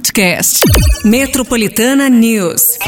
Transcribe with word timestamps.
podcast. 0.00 0.64
Metropolitana 1.04 2.08
News. 2.08 2.78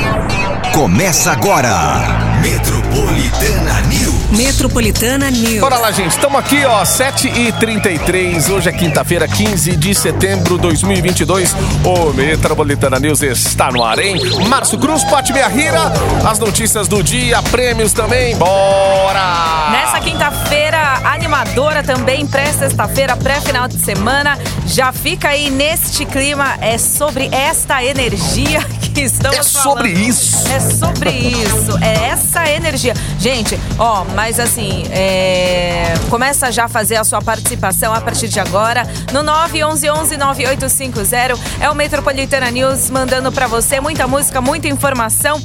Começa 0.74 1.32
agora. 1.32 2.31
Metropolitana 2.42 3.80
News. 3.82 4.12
Metropolitana 4.32 5.30
News. 5.30 5.60
Bora 5.60 5.78
lá, 5.78 5.92
gente. 5.92 6.10
Estamos 6.10 6.40
aqui, 6.40 6.64
ó, 6.64 6.82
7h33. 6.82 8.50
Hoje 8.50 8.68
é 8.68 8.72
quinta-feira, 8.72 9.28
15 9.28 9.76
de 9.76 9.94
setembro 9.94 10.56
de 10.56 10.62
2022. 10.62 11.54
O 11.84 12.12
Metropolitana 12.12 12.98
News 12.98 13.22
está 13.22 13.70
no 13.70 13.84
ar, 13.84 13.98
hein? 14.00 14.16
Márcio 14.48 14.76
Cruz, 14.78 15.04
Pati 15.04 15.32
Rira. 15.32 15.92
As 16.28 16.38
notícias 16.40 16.88
do 16.88 17.02
dia, 17.02 17.40
prêmios 17.44 17.92
também. 17.92 18.34
Bora! 18.36 19.70
Nessa 19.70 20.00
quinta-feira 20.00 21.00
animadora 21.04 21.82
também, 21.82 22.26
pré-sexta-feira, 22.26 23.16
pré-final 23.16 23.68
de 23.68 23.78
semana. 23.78 24.36
Já 24.66 24.92
fica 24.92 25.28
aí 25.28 25.48
neste 25.48 26.04
clima. 26.04 26.56
É 26.60 26.76
sobre 26.78 27.28
esta 27.32 27.84
energia 27.84 28.60
que 28.94 29.02
estamos 29.02 29.38
É 29.38 29.42
falando. 29.42 29.62
sobre 29.78 29.90
isso. 29.92 30.48
É 30.48 30.60
sobre 30.60 31.10
isso. 31.10 31.78
É 31.80 32.08
essa 32.08 32.31
energia. 32.50 32.94
Gente, 33.18 33.58
ó, 33.78 34.04
mas 34.14 34.40
assim, 34.40 34.84
é... 34.90 35.94
começa 36.10 36.52
já 36.52 36.64
a 36.64 36.68
fazer 36.68 36.96
a 36.96 37.04
sua 37.04 37.20
participação 37.20 37.92
a 37.92 38.00
partir 38.00 38.28
de 38.28 38.40
agora 38.40 38.86
no 39.12 39.22
911-9850. 39.22 41.38
É 41.60 41.68
o 41.70 41.74
Metropolitana 41.74 42.50
News 42.50 42.88
mandando 42.90 43.30
pra 43.32 43.46
você 43.46 43.80
muita 43.80 44.06
música, 44.06 44.40
muita 44.40 44.68
informação. 44.68 45.40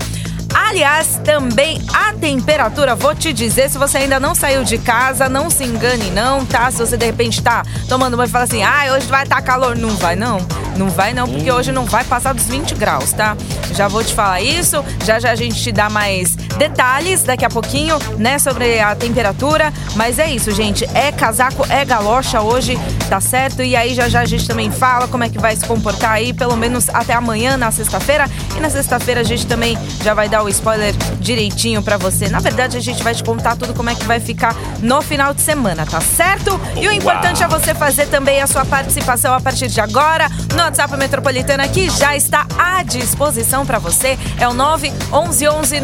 Aliás, 0.54 1.20
também 1.23 1.82
a 1.94 2.13
temperatura, 2.13 2.96
vou 2.96 3.13
te 3.13 3.32
dizer, 3.32 3.70
se 3.70 3.77
você 3.77 3.99
ainda 3.99 4.20
não 4.20 4.34
saiu 4.34 4.63
de 4.63 4.77
casa, 4.77 5.30
não 5.30 5.49
se 5.49 5.63
engane 5.63 6.10
não, 6.10 6.46
tá? 6.46 6.72
Se 6.72 6.80
você 6.80 6.98
de 6.98 7.05
repente 7.05 7.44
tá 7.44 7.63
tomando 7.88 8.18
banho 8.18 8.27
e 8.27 8.32
fala 8.32 8.46
assim, 8.46 8.63
ah, 8.63 8.94
hoje 8.96 9.05
vai 9.08 9.24
estar 9.24 9.35
tá 9.35 9.41
calor. 9.41 9.77
Não 9.77 9.90
vai 9.90 10.16
não, 10.16 10.40
não 10.76 10.90
vai 10.90 11.13
não, 11.13 11.27
porque 11.27 11.52
hoje 11.52 11.72
não 11.72 11.85
vai 11.85 12.04
passar 12.04 12.34
dos 12.34 12.46
20 12.46 12.76
graus, 12.76 13.13
tá? 13.13 13.38
Já 13.74 13.88
vou 13.88 14.04
te 14.04 14.13
falar 14.13 14.41
isso, 14.41 14.84
já 15.05 15.20
já 15.20 15.32
a 15.32 15.35
gente 15.35 15.62
te 15.62 15.71
dá 15.71 15.90
mais 15.90 16.35
detalhes 16.58 17.24
daqui 17.24 17.46
a 17.46 17.50
pouquinho, 17.50 17.98
né, 18.18 18.40
sobre 18.40 18.80
a 18.80 18.96
temperatura. 18.96 19.74
Mas 19.96 20.20
é 20.20 20.30
isso, 20.30 20.52
gente, 20.52 20.86
é 20.94 21.12
casaco, 21.12 21.66
é 21.70 21.84
galocha 21.86 22.41
hoje, 22.41 22.77
tá 23.10 23.20
certo? 23.20 23.62
E 23.64 23.76
aí 23.76 23.94
já 23.94 24.10
já 24.10 24.22
a 24.22 24.26
gente 24.26 24.48
também 24.48 24.72
fala 24.72 25.08
como 25.08 25.24
é 25.24 25.30
que 25.30 25.40
vai 25.40 25.55
se 25.55 25.66
comportar 25.66 26.12
aí, 26.12 26.34
pelo 26.34 26.55
menos 26.55 26.90
até 26.90 27.14
amanhã, 27.14 27.58
na 27.58 27.72
sexta-feira. 27.72 28.30
E 28.55 28.60
na 28.60 28.70
sexta-feira 28.70 29.22
a 29.22 29.24
gente 29.24 29.46
também 29.46 29.77
já 30.04 30.14
vai 30.14 30.27
dar 30.30 30.44
o 30.44 30.49
spoiler 30.49 30.94
direitinho 31.20 31.82
pra 31.82 31.98
você. 31.98 32.30
Na 32.30 32.40
verdade, 32.40 32.77
a 32.77 32.80
gente 32.80 33.04
vai 33.04 33.14
te 33.14 33.24
contar 33.24 33.55
tudo 33.55 33.74
como 33.74 33.90
é 33.90 33.96
que 33.96 34.05
vai 34.05 34.20
ficar 34.20 34.55
no 34.82 35.02
final 35.02 35.34
de 35.34 35.42
semana, 35.42 35.86
tá 35.86 36.02
certo? 36.02 36.60
E 36.76 36.88
o 36.88 36.92
importante 36.92 37.44
é 37.44 37.48
você 37.48 37.74
fazer 37.74 38.08
também 38.08 38.42
a 38.42 38.48
sua 38.48 38.66
participação 38.66 39.34
a 39.34 39.42
partir 39.42 39.68
de 39.68 39.80
agora 39.80 40.30
no 40.54 40.62
WhatsApp 40.62 40.96
Metropolitana 40.98 41.68
que 41.68 41.90
já 41.90 42.16
está 42.16 42.46
à 42.58 42.84
disposição 42.84 43.66
pra 43.66 43.80
você. 43.80 44.18
É 44.40 44.48
o 44.48 44.54
911 44.54 45.80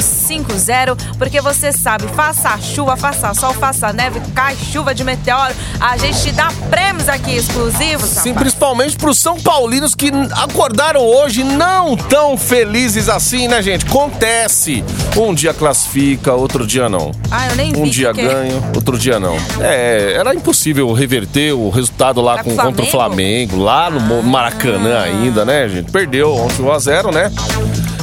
9850, 0.00 0.96
porque 1.18 1.40
você 1.40 1.72
sabe, 1.72 2.06
faça 2.14 2.56
chuva, 2.58 2.96
faça 2.96 3.32
sol, 3.34 3.52
faça 3.54 3.92
neve, 3.92 4.20
cai 4.34 4.56
chuva 4.72 4.94
de 4.94 5.02
meteoro, 5.04 5.54
a 5.80 5.96
gente 5.96 6.20
te 6.22 6.32
dá 6.32 6.48
prêmios 6.70 7.08
aqui 7.08 7.36
exclusivos, 7.36 8.08
Sim, 8.08 8.30
rapaz. 8.30 8.36
principalmente 8.36 8.96
pros 8.96 9.18
São 9.18 9.40
Paulinos 9.40 9.94
que 9.94 10.10
acordaram 10.32 11.00
hoje 11.02 11.42
não 11.44 11.96
tão 11.96 12.36
felizes 12.36 13.08
assim, 13.08 13.48
né, 13.48 13.62
gente? 13.62 13.86
Acontece. 13.86 14.84
Um 15.16 15.34
dia 15.34 15.54
classifica, 15.54 16.32
outro 16.34 16.66
dia 16.66 16.88
não. 16.88 17.10
Ah, 17.30 17.48
eu 17.48 17.56
nem 17.56 17.74
Um 17.76 17.88
dia 17.88 18.12
que- 18.12 18.22
ganha, 18.22 18.54
outro 18.74 18.98
dia 18.98 19.18
não. 19.18 19.36
É, 19.60 20.14
era 20.18 20.34
impossível 20.34 20.92
reverter 20.92 21.52
o 21.52 21.70
resultado 21.70 22.20
lá 22.20 22.36
Tá 22.36 22.44
com, 22.44 22.56
contra 22.56 22.82
o 22.84 22.86
Flamengo? 22.86 23.56
Lá 23.62 23.90
no 23.90 24.00
Mo- 24.00 24.22
Maracanã 24.22 24.98
Ah. 24.98 25.02
ainda, 25.04 25.44
né, 25.44 25.68
gente? 25.68 25.90
Perdeu 25.90 26.34
ontem 26.34 26.62
1x0, 26.62 27.10
né? 27.12 27.32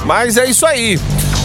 Mas 0.06 0.38
é 0.38 0.46
isso 0.46 0.66
aí. 0.66 1.00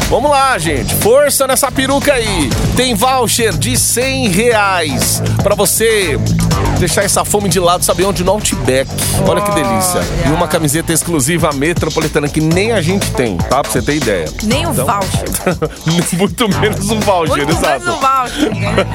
Vamos 0.09 0.31
lá, 0.31 0.57
gente. 0.57 0.95
Força 0.95 1.47
nessa 1.47 1.71
peruca 1.71 2.15
aí. 2.15 2.49
Tem 2.75 2.95
voucher 2.95 3.55
de 3.57 3.77
100 3.77 4.29
reais 4.29 5.23
pra 5.43 5.55
você 5.55 6.19
deixar 6.79 7.03
essa 7.05 7.25
fome 7.25 7.49
de 7.49 7.59
lado, 7.61 7.85
sabe 7.85 8.05
onde? 8.05 8.23
No 8.25 8.33
Outback. 8.33 8.89
Olha 9.27 9.41
que 9.43 9.51
delícia. 9.53 10.01
E 10.27 10.33
uma 10.33 10.47
camiseta 10.49 10.93
exclusiva 10.93 11.53
metropolitana 11.53 12.29
que 12.29 12.41
nem 12.41 12.73
a 12.73 12.81
gente 12.81 13.11
tem, 13.13 13.37
tá? 13.37 13.63
Pra 13.63 13.71
você 13.71 13.83
ter 13.83 13.97
ideia. 13.97 14.27
Nem 14.45 14.67
o 14.67 14.71
Então- 14.71 14.87
voucher. 14.87 15.59
Muito 16.19 16.49
menos 16.61 16.91
um 16.91 17.01
voucher, 17.01 17.37
Muito 17.37 17.51
exato. 17.51 17.81
menos 17.85 17.89
o 17.89 17.99
voucher, 18.01 18.55
né? 18.55 18.87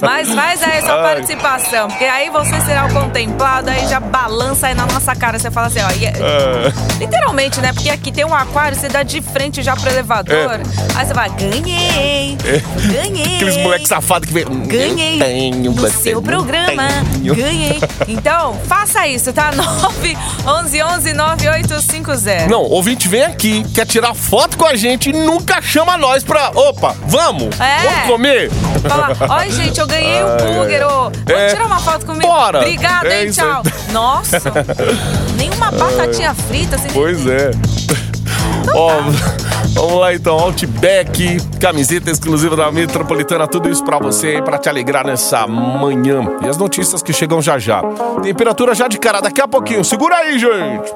Mas 0.00 0.32
faz 0.32 0.62
aí 0.62 0.80
sua 0.80 0.94
Ai. 0.94 1.14
participação, 1.14 1.88
porque 1.88 2.04
aí 2.04 2.30
você 2.30 2.60
será 2.62 2.86
o 2.86 2.92
contemplado, 2.92 3.70
aí 3.70 3.86
já 3.88 4.00
balança 4.00 4.68
aí 4.68 4.74
na 4.74 4.86
nossa 4.86 5.14
cara. 5.14 5.38
Você 5.38 5.50
fala 5.50 5.66
assim, 5.68 5.80
ó. 5.80 5.90
e 5.98 6.06
é- 6.06 6.12
É. 6.12 6.72
Literalmente, 6.98 7.60
né? 7.60 7.72
Porque 7.72 7.90
aqui 7.90 8.12
tem 8.12 8.24
um 8.24 8.34
aquário, 8.34 8.76
você 8.78 8.88
dá 8.88 9.02
de 9.02 9.20
frente 9.20 9.62
já 9.62 9.74
pro 9.76 9.88
elevador. 9.90 10.60
Aí 10.94 11.06
você 11.06 11.12
vai, 11.14 11.28
ganhei! 11.30 12.36
Ganhei! 12.36 13.32
É. 13.32 13.36
Aqueles 13.36 13.56
moleques 13.58 13.88
safados 13.88 14.26
que 14.28 14.34
vem. 14.34 14.44
Ganhei 14.66 15.14
Eu 15.16 15.24
tenho, 15.24 15.72
no 15.72 15.90
seu 15.90 16.22
programa. 16.22 16.82
tenho. 17.12 17.31
Ganhei. 17.34 17.80
Então, 18.08 18.58
faça 18.66 19.06
isso, 19.06 19.32
tá? 19.32 19.50
9 19.52 20.16
11 20.46 20.82
11 20.82 21.12
9850. 21.12 22.46
Não, 22.48 22.62
ouvinte 22.62 23.08
vem 23.08 23.22
aqui, 23.24 23.64
quer 23.74 23.86
tirar 23.86 24.14
foto 24.14 24.56
com 24.56 24.64
a 24.66 24.74
gente 24.74 25.10
e 25.10 25.12
nunca 25.12 25.60
chama 25.62 25.96
nós 25.96 26.22
pra. 26.24 26.50
Opa, 26.54 26.94
vamos! 27.06 27.58
É. 27.60 27.78
Vamos 27.82 28.06
comer? 28.08 28.50
Fala, 28.88 29.16
olha, 29.28 29.50
gente, 29.50 29.78
eu 29.80 29.86
ganhei 29.86 30.22
um 30.24 30.36
burger, 30.54 30.86
ô. 30.86 31.10
Vou 31.10 31.36
É. 31.36 31.48
tirar 31.48 31.66
uma 31.66 31.78
foto 31.78 32.06
comigo? 32.06 32.26
Bora. 32.26 32.58
Obrigada, 32.60 33.08
É 33.08 33.22
hein, 33.22 33.28
isso 33.28 33.40
aí. 33.40 33.46
tchau. 33.48 33.62
Nossa, 33.92 34.40
nenhuma 35.36 35.70
batatinha 35.70 36.34
frita, 36.34 36.76
assim. 36.76 36.88
Pois 36.92 37.26
é. 37.26 37.50
Ó, 38.74 38.90
vamos 39.74 40.00
lá 40.00 40.14
então, 40.14 40.38
Outback, 40.38 41.38
camiseta 41.58 42.10
exclusiva 42.10 42.56
da 42.56 42.70
Metropolitana, 42.70 43.46
tudo 43.46 43.68
isso 43.68 43.84
pra 43.84 43.98
você 43.98 44.40
pra 44.42 44.58
te 44.58 44.68
alegrar 44.68 45.06
nessa 45.06 45.46
manhã. 45.46 46.24
E 46.44 46.48
as 46.48 46.56
notícias 46.56 47.02
que 47.02 47.12
chegam 47.12 47.40
já 47.40 47.58
já. 47.58 47.82
Temperatura 48.22 48.74
já 48.74 48.88
de 48.88 48.98
cara 48.98 49.20
daqui 49.20 49.40
a 49.40 49.48
pouquinho. 49.48 49.84
Segura 49.84 50.16
aí, 50.16 50.38
gente! 50.38 50.92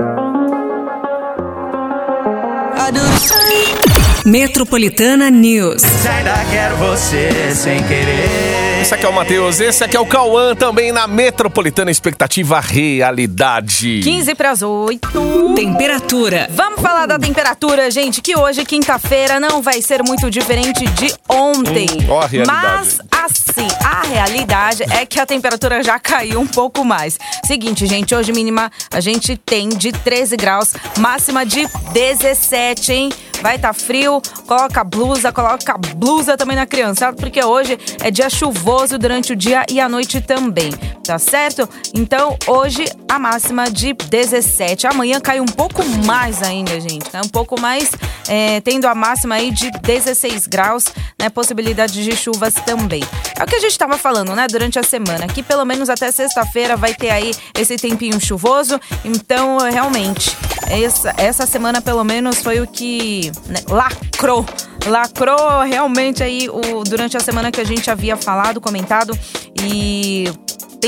Metropolitana 4.26 5.30
News. 5.30 5.82
Ainda 5.84 6.34
quero 6.50 6.76
você 6.76 7.54
sem 7.54 7.80
querer. 7.84 8.75
Esse 8.80 8.94
aqui 8.94 9.06
é 9.06 9.08
o 9.08 9.12
Matheus, 9.12 9.58
esse 9.58 9.82
aqui 9.82 9.96
é 9.96 10.00
o 10.00 10.06
Cauã, 10.06 10.54
também 10.54 10.92
na 10.92 11.06
Metropolitana 11.06 11.90
Expectativa 11.90 12.60
Realidade. 12.60 14.00
15 14.04 14.34
para 14.34 14.50
as 14.50 14.62
8. 14.62 15.54
Temperatura. 15.56 16.46
Vamos 16.50 16.82
falar 16.82 17.06
da 17.06 17.18
temperatura, 17.18 17.90
gente, 17.90 18.20
que 18.20 18.36
hoje, 18.36 18.64
quinta-feira, 18.66 19.40
não 19.40 19.62
vai 19.62 19.80
ser 19.80 20.02
muito 20.02 20.30
diferente 20.30 20.84
de 20.88 21.12
ontem. 21.28 21.86
Hum, 21.90 22.10
ó 22.10 22.20
a 22.20 22.26
realidade. 22.26 22.46
Mas, 22.46 23.00
assim, 23.10 23.66
a 23.82 24.06
realidade 24.06 24.84
é 24.90 25.06
que 25.06 25.18
a 25.18 25.24
temperatura 25.26 25.82
já 25.82 25.98
caiu 25.98 26.38
um 26.38 26.46
pouco 26.46 26.84
mais. 26.84 27.18
Seguinte, 27.46 27.86
gente, 27.86 28.14
hoje 28.14 28.30
mínima 28.30 28.70
a 28.92 29.00
gente 29.00 29.36
tem 29.38 29.70
de 29.70 29.90
13 29.90 30.36
graus, 30.36 30.74
máxima 30.98 31.46
de 31.46 31.66
17, 31.92 32.92
hein? 32.92 33.08
Vai 33.42 33.58
tá 33.58 33.72
frio, 33.72 34.20
coloca 34.46 34.82
blusa, 34.82 35.30
coloca 35.30 35.76
blusa 35.76 36.36
também 36.38 36.56
na 36.56 36.66
criançada, 36.66 37.16
porque 37.16 37.44
hoje 37.44 37.78
é 38.00 38.10
dia 38.10 38.30
chuvoso 38.30 38.65
durante 38.98 39.32
o 39.32 39.36
dia 39.36 39.64
e 39.70 39.78
a 39.78 39.88
noite 39.88 40.20
também, 40.20 40.72
tá 41.04 41.20
certo? 41.20 41.68
Então, 41.94 42.36
hoje 42.48 42.84
a 43.08 43.16
máxima 43.16 43.70
de 43.70 43.92
17. 43.92 44.88
Amanhã 44.88 45.20
cai 45.20 45.40
um 45.40 45.46
pouco 45.46 45.84
mais 46.04 46.42
ainda, 46.42 46.80
gente. 46.80 47.08
Cai 47.08 47.20
um 47.24 47.28
pouco 47.28 47.60
mais, 47.60 47.92
é, 48.26 48.60
tendo 48.62 48.86
a 48.86 48.94
máxima 48.94 49.36
aí 49.36 49.52
de 49.52 49.70
16 49.70 50.48
graus, 50.48 50.86
né? 51.16 51.28
Possibilidade 51.28 52.02
de 52.02 52.16
chuvas 52.16 52.54
também. 52.54 53.04
É 53.38 53.44
o 53.44 53.46
que 53.46 53.54
a 53.54 53.60
gente 53.60 53.78
tava 53.78 53.96
falando, 53.96 54.34
né? 54.34 54.48
Durante 54.50 54.80
a 54.80 54.82
semana, 54.82 55.28
que 55.28 55.44
pelo 55.44 55.64
menos 55.64 55.88
até 55.88 56.10
sexta-feira 56.10 56.76
vai 56.76 56.92
ter 56.92 57.10
aí 57.10 57.32
esse 57.56 57.76
tempinho 57.76 58.20
chuvoso. 58.20 58.80
Então, 59.04 59.58
realmente, 59.58 60.36
essa, 60.68 61.14
essa 61.16 61.46
semana 61.46 61.80
pelo 61.80 62.02
menos 62.02 62.42
foi 62.42 62.60
o 62.60 62.66
que 62.66 63.30
né, 63.46 63.60
lacrou. 63.68 64.44
Lacrou 64.86 65.62
realmente 65.62 66.22
aí 66.22 66.48
o, 66.48 66.84
durante 66.84 67.16
a 67.16 67.20
semana 67.20 67.50
que 67.50 67.60
a 67.60 67.64
gente 67.64 67.90
havia 67.90 68.16
falado, 68.16 68.60
comentado 68.60 69.16
e 69.60 70.30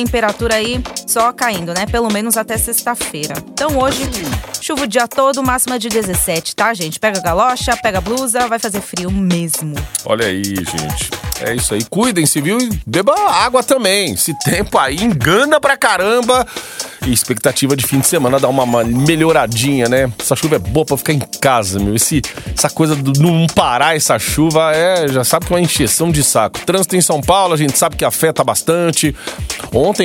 temperatura 0.02 0.54
aí 0.54 0.80
só 1.08 1.32
caindo, 1.32 1.74
né? 1.74 1.84
Pelo 1.86 2.08
menos 2.12 2.36
até 2.36 2.56
sexta-feira. 2.56 3.34
Então 3.52 3.76
hoje, 3.78 4.08
chuva 4.60 4.84
o 4.84 4.86
dia 4.86 5.08
todo, 5.08 5.42
máxima 5.42 5.76
de 5.78 5.88
17, 5.88 6.54
tá, 6.54 6.72
gente? 6.72 7.00
Pega 7.00 7.20
galocha, 7.20 7.76
pega 7.78 8.00
blusa, 8.00 8.46
vai 8.46 8.58
fazer 8.60 8.80
frio 8.80 9.10
mesmo. 9.10 9.74
Olha 10.04 10.26
aí, 10.26 10.42
gente. 10.44 11.10
É 11.40 11.54
isso 11.54 11.74
aí. 11.74 11.84
Cuidem-se, 11.84 12.40
viu? 12.40 12.58
E 12.60 12.80
beba 12.86 13.12
água 13.30 13.62
também. 13.62 14.12
Esse 14.12 14.36
tempo 14.44 14.78
aí 14.78 14.96
engana 15.02 15.60
pra 15.60 15.76
caramba. 15.76 16.46
E 17.06 17.12
expectativa 17.12 17.76
de 17.76 17.86
fim 17.86 18.00
de 18.00 18.06
semana 18.08 18.40
dar 18.40 18.48
uma 18.48 18.66
ma- 18.66 18.82
melhoradinha, 18.84 19.88
né? 19.88 20.12
Essa 20.18 20.34
chuva 20.34 20.56
é 20.56 20.58
boa 20.58 20.84
pra 20.84 20.96
ficar 20.96 21.12
em 21.12 21.20
casa, 21.40 21.78
meu. 21.78 21.94
Esse, 21.94 22.20
essa 22.56 22.68
coisa 22.68 22.96
do 22.96 23.12
não 23.22 23.46
parar 23.46 23.96
essa 23.96 24.18
chuva 24.18 24.72
é, 24.74 25.06
já 25.08 25.22
sabe 25.22 25.46
que 25.46 25.52
é 25.52 25.56
uma 25.56 25.62
encheção 25.62 26.10
de 26.10 26.24
saco. 26.24 26.58
Trânsito 26.66 26.96
em 26.96 27.00
São 27.00 27.20
Paulo, 27.20 27.54
a 27.54 27.56
gente 27.56 27.78
sabe 27.78 27.94
que 27.96 28.04
afeta 28.04 28.42
bastante. 28.42 29.14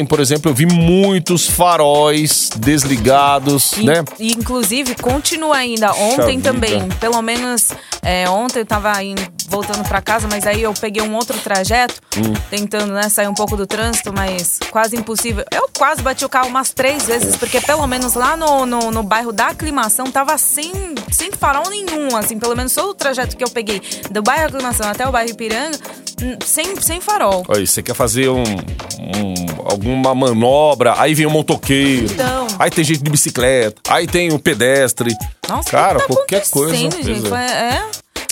Por 0.05 0.19
exemplo, 0.19 0.49
eu 0.51 0.55
vi 0.55 0.65
muitos 0.65 1.47
faróis 1.47 2.49
desligados, 2.55 3.73
né? 3.77 4.03
E, 4.19 4.31
inclusive, 4.33 4.95
continua 4.95 5.57
ainda. 5.57 5.93
Ontem 5.93 6.37
vida. 6.37 6.51
também. 6.53 6.87
Pelo 6.99 7.21
menos 7.21 7.69
é, 8.01 8.29
ontem 8.29 8.59
eu 8.59 8.65
tava 8.65 9.01
indo- 9.03 9.21
voltando 9.49 9.87
pra 9.87 10.01
casa, 10.01 10.27
mas 10.29 10.47
aí 10.47 10.63
eu 10.63 10.73
peguei 10.73 11.03
um 11.03 11.13
outro 11.15 11.37
trajeto, 11.39 11.95
Hum. 12.17 12.33
tentando 12.49 12.91
né, 12.93 13.07
sair 13.09 13.27
um 13.27 13.33
pouco 13.35 13.55
do 13.55 13.67
trânsito, 13.67 14.11
mas 14.11 14.57
quase 14.71 14.95
impossível. 14.95 15.45
Eu 15.53 15.69
quase 15.77 16.01
bati 16.01 16.25
o 16.25 16.29
carro 16.29 16.47
umas 16.47 16.71
três 16.71 17.05
vezes, 17.05 17.35
porque 17.35 17.61
pelo 17.61 17.85
menos 17.85 18.15
lá 18.15 18.35
no, 18.35 18.65
no, 18.65 18.89
no 18.91 19.03
bairro 19.03 19.31
da 19.31 19.47
aclimação 19.47 20.09
tava 20.11 20.37
sem, 20.39 20.71
sem 21.11 21.31
farol 21.31 21.69
nenhum, 21.69 22.15
assim, 22.17 22.39
pelo 22.39 22.55
menos 22.55 22.73
todo 22.73 22.89
o 22.89 22.93
trajeto 22.95 23.37
que 23.37 23.43
eu 23.43 23.49
peguei 23.49 23.79
do 24.09 24.21
bairro 24.23 24.47
aclimação 24.47 24.87
até 24.89 25.07
o 25.07 25.11
bairro 25.11 25.29
Ipiranga, 25.29 25.77
hum, 26.21 26.37
sem, 26.43 26.75
sem 26.81 26.99
farol. 26.99 27.43
Aí, 27.55 27.67
você 27.67 27.83
quer 27.83 27.93
fazer 27.93 28.29
um, 28.29 28.41
um- 28.43 29.72
alguma 29.73 30.13
manobra, 30.15 30.95
aí 30.97 31.13
vem 31.13 31.25
um 31.25 31.31
motoqueiro, 31.31 32.05
Então. 32.11 32.47
aí 32.59 32.69
tem 32.69 32.83
gente 32.83 33.03
de 33.03 33.09
bicicleta, 33.09 33.81
aí 33.89 34.07
tem 34.07 34.31
um 34.31 34.39
pedestre. 34.39 35.15
Nossa, 35.49 35.69
Cara, 35.69 35.97
o 35.97 36.01
que 36.01 36.07
tá 36.07 36.13
qualquer 36.15 36.49
coisa. 36.49 36.75
gente? 36.75 36.95
É. 37.35 37.75
é. 37.75 37.85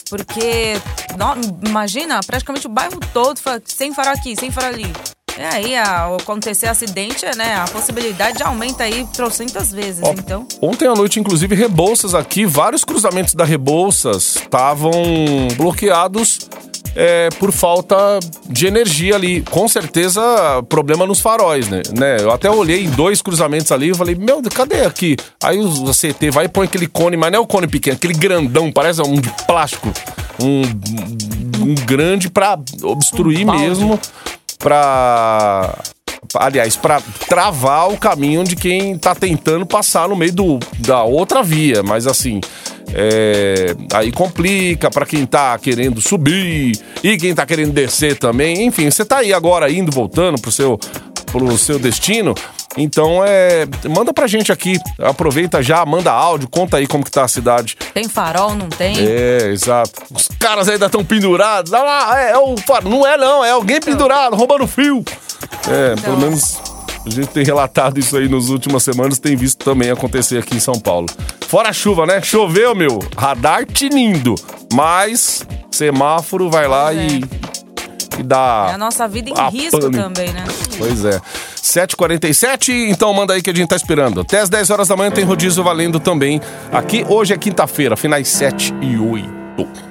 Porque, 0.09 0.77
nó- 1.17 1.35
imagina, 1.65 2.19
praticamente 2.25 2.67
o 2.67 2.69
bairro 2.69 2.99
todo 3.13 3.39
sem 3.65 3.93
farol 3.93 4.13
aqui, 4.13 4.35
sem 4.35 4.51
farol 4.51 4.69
ali. 4.71 4.91
E 5.39 5.41
aí, 5.43 5.75
a, 5.77 6.07
acontecer 6.17 6.67
acidente, 6.67 7.25
né? 7.37 7.55
A 7.55 7.63
possibilidade 7.63 8.43
aumenta 8.43 8.83
aí 8.83 9.07
trocentas 9.13 9.71
vezes, 9.71 10.01
Ó, 10.03 10.11
então. 10.11 10.45
Ontem 10.61 10.85
à 10.87 10.93
noite, 10.93 11.19
inclusive, 11.19 11.55
Rebouças 11.55 12.13
aqui, 12.13 12.45
vários 12.45 12.83
cruzamentos 12.83 13.33
da 13.33 13.45
Rebouças 13.45 14.35
estavam 14.35 14.91
bloqueados 15.55 16.39
é, 16.95 17.29
por 17.39 17.51
falta 17.51 18.19
de 18.49 18.67
energia 18.67 19.15
ali. 19.15 19.41
Com 19.41 19.67
certeza, 19.67 20.21
problema 20.69 21.05
nos 21.05 21.19
faróis, 21.19 21.67
né? 21.69 21.81
né? 21.97 22.17
Eu 22.19 22.31
até 22.31 22.49
olhei 22.49 22.83
em 22.83 22.89
dois 22.89 23.21
cruzamentos 23.21 23.71
ali 23.71 23.91
e 23.91 23.95
falei, 23.95 24.15
meu, 24.15 24.41
cadê 24.43 24.85
aqui? 24.85 25.15
Aí 25.43 25.59
o 25.59 25.91
CT 25.91 26.31
vai 26.31 26.45
e 26.45 26.49
põe 26.49 26.65
aquele 26.65 26.87
cone, 26.87 27.17
mas 27.17 27.31
não 27.31 27.39
é 27.39 27.41
o 27.41 27.47
cone 27.47 27.67
pequeno, 27.67 27.95
aquele 27.95 28.13
grandão, 28.13 28.71
parece 28.71 29.01
um 29.01 29.19
de 29.19 29.29
plástico. 29.45 29.91
Um, 30.41 30.61
um 31.63 31.75
grande 31.85 32.29
pra 32.29 32.57
obstruir 32.83 33.47
Um 33.47 33.51
mesmo, 33.59 33.99
pra 34.57 35.77
aliás, 36.35 36.75
para 36.75 37.01
travar 37.27 37.89
o 37.89 37.97
caminho 37.97 38.43
de 38.43 38.55
quem 38.55 38.97
tá 38.97 39.13
tentando 39.13 39.65
passar 39.65 40.09
no 40.09 40.15
meio 40.15 40.33
do, 40.33 40.59
da 40.79 41.03
outra 41.03 41.43
via. 41.43 41.83
Mas 41.83 42.07
assim, 42.07 42.39
é, 42.93 43.75
aí 43.93 44.11
complica 44.11 44.89
para 44.89 45.05
quem 45.05 45.25
tá 45.25 45.57
querendo 45.57 46.01
subir 46.01 46.77
e 47.03 47.17
quem 47.17 47.33
tá 47.33 47.45
querendo 47.45 47.71
descer 47.71 48.17
também. 48.17 48.65
Enfim, 48.65 48.89
você 48.89 49.05
tá 49.05 49.17
aí 49.17 49.33
agora 49.33 49.71
indo, 49.71 49.91
voltando 49.91 50.39
pro 50.39 50.51
seu, 50.51 50.79
pro 51.31 51.57
seu 51.57 51.79
destino. 51.79 52.33
Então, 52.77 53.21
é, 53.25 53.65
manda 53.89 54.13
pra 54.13 54.27
gente 54.27 54.49
aqui, 54.49 54.79
aproveita 54.97 55.61
já, 55.61 55.85
manda 55.85 56.09
áudio, 56.09 56.47
conta 56.49 56.77
aí 56.77 56.87
como 56.87 57.03
que 57.03 57.11
tá 57.11 57.25
a 57.25 57.27
cidade. 57.27 57.75
Tem 57.93 58.07
farol, 58.07 58.55
não 58.55 58.69
tem? 58.69 58.95
É, 58.97 59.49
exato. 59.49 60.01
Os 60.09 60.29
caras 60.39 60.69
ainda 60.69 60.85
estão 60.85 61.03
pendurados. 61.03 61.69
Lá, 61.69 62.21
é, 62.21 62.31
é 62.31 62.37
o. 62.37 62.55
Não 62.85 63.05
é 63.05 63.17
não, 63.17 63.43
é 63.43 63.51
alguém 63.51 63.81
pendurado, 63.81 64.37
roubando 64.37 64.65
fio. 64.67 65.03
É, 65.69 65.95
pelo 66.01 66.17
menos 66.17 66.59
a 67.05 67.09
gente 67.09 67.27
tem 67.27 67.43
relatado 67.43 67.99
isso 67.99 68.15
aí 68.15 68.29
nas 68.29 68.49
últimas 68.49 68.83
semanas, 68.83 69.17
tem 69.17 69.35
visto 69.35 69.63
também 69.63 69.89
acontecer 69.89 70.37
aqui 70.37 70.55
em 70.55 70.59
São 70.59 70.79
Paulo. 70.79 71.07
Fora 71.47 71.69
a 71.69 71.73
chuva, 71.73 72.05
né? 72.05 72.21
Choveu, 72.21 72.75
meu. 72.75 72.99
Radar 73.17 73.65
tinindo. 73.65 74.35
Mas 74.73 75.45
semáforo 75.71 76.49
vai 76.49 76.67
lá 76.67 76.93
e, 76.93 77.23
e 78.19 78.23
dá. 78.23 78.67
É 78.69 78.73
a 78.73 78.77
nossa 78.77 79.07
vida 79.07 79.29
em 79.29 79.49
risco 79.51 79.79
pane. 79.79 79.97
também, 79.97 80.31
né? 80.31 80.45
Pois 80.77 81.03
é. 81.03 81.19
7h47, 81.61 82.89
então 82.89 83.13
manda 83.13 83.33
aí 83.33 83.41
que 83.41 83.49
a 83.49 83.53
gente 83.53 83.69
tá 83.69 83.75
esperando. 83.75 84.21
Até 84.21 84.39
as 84.39 84.49
10 84.49 84.69
horas 84.69 84.87
da 84.87 84.95
manhã 84.95 85.11
tem 85.11 85.23
rodízio 85.23 85.63
valendo 85.63 85.99
também. 85.99 86.41
Aqui 86.71 87.05
hoje 87.07 87.33
é 87.33 87.37
quinta-feira, 87.37 87.95
finais 87.95 88.27
7 88.27 88.73
e 88.81 88.97
8. 88.97 89.90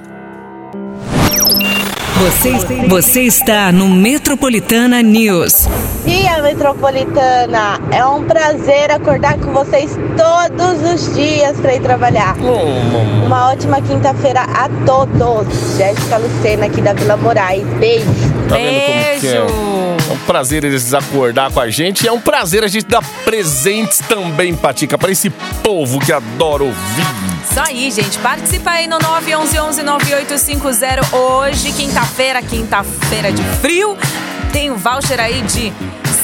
Você, 2.21 2.51
você 2.87 3.21
está 3.21 3.71
no 3.71 3.89
Metropolitana 3.89 5.01
News. 5.01 5.67
Dia 6.05 6.39
Metropolitana, 6.43 7.81
é 7.89 8.05
um 8.05 8.23
prazer 8.25 8.91
acordar 8.91 9.39
com 9.39 9.51
vocês 9.51 9.97
todos 10.15 10.83
os 10.83 11.15
dias 11.15 11.57
para 11.57 11.73
ir 11.73 11.81
trabalhar. 11.81 12.35
Uma 13.25 13.49
ótima 13.49 13.81
quinta-feira 13.81 14.41
a 14.41 14.69
todos. 14.85 15.47
Jéssica 15.75 16.17
Lucena 16.17 16.67
aqui 16.67 16.79
da 16.79 16.93
Vila 16.93 17.17
Moraes. 17.17 17.65
Beijo. 17.79 18.05
Tá 18.47 18.55
vendo 18.55 18.81
como 18.81 19.19
que 19.19 19.27
é? 19.27 19.41
Beijo! 19.41 20.11
É 20.11 20.13
um 20.13 20.25
prazer 20.27 20.63
eles 20.63 20.93
acordar 20.93 21.51
com 21.51 21.59
a 21.59 21.71
gente 21.71 22.03
e 22.03 22.07
é 22.07 22.11
um 22.11 22.21
prazer 22.21 22.63
a 22.63 22.67
gente 22.67 22.85
dar 22.85 23.03
presentes 23.25 23.97
também, 24.07 24.53
Patica, 24.53 24.95
para 24.95 25.11
esse 25.11 25.31
povo 25.63 25.99
que 25.99 26.13
adora 26.13 26.65
ouvir. 26.65 27.30
Isso 27.51 27.59
aí, 27.59 27.91
gente. 27.91 28.17
Participa 28.19 28.71
aí 28.71 28.87
no 28.87 28.97
911-9850. 28.97 31.11
Hoje, 31.11 31.73
quinta-feira, 31.73 32.41
quinta-feira 32.41 33.33
de 33.33 33.43
frio. 33.59 33.97
Tem 34.53 34.71
o 34.71 34.77
voucher 34.77 35.19
aí 35.19 35.41
de 35.41 35.73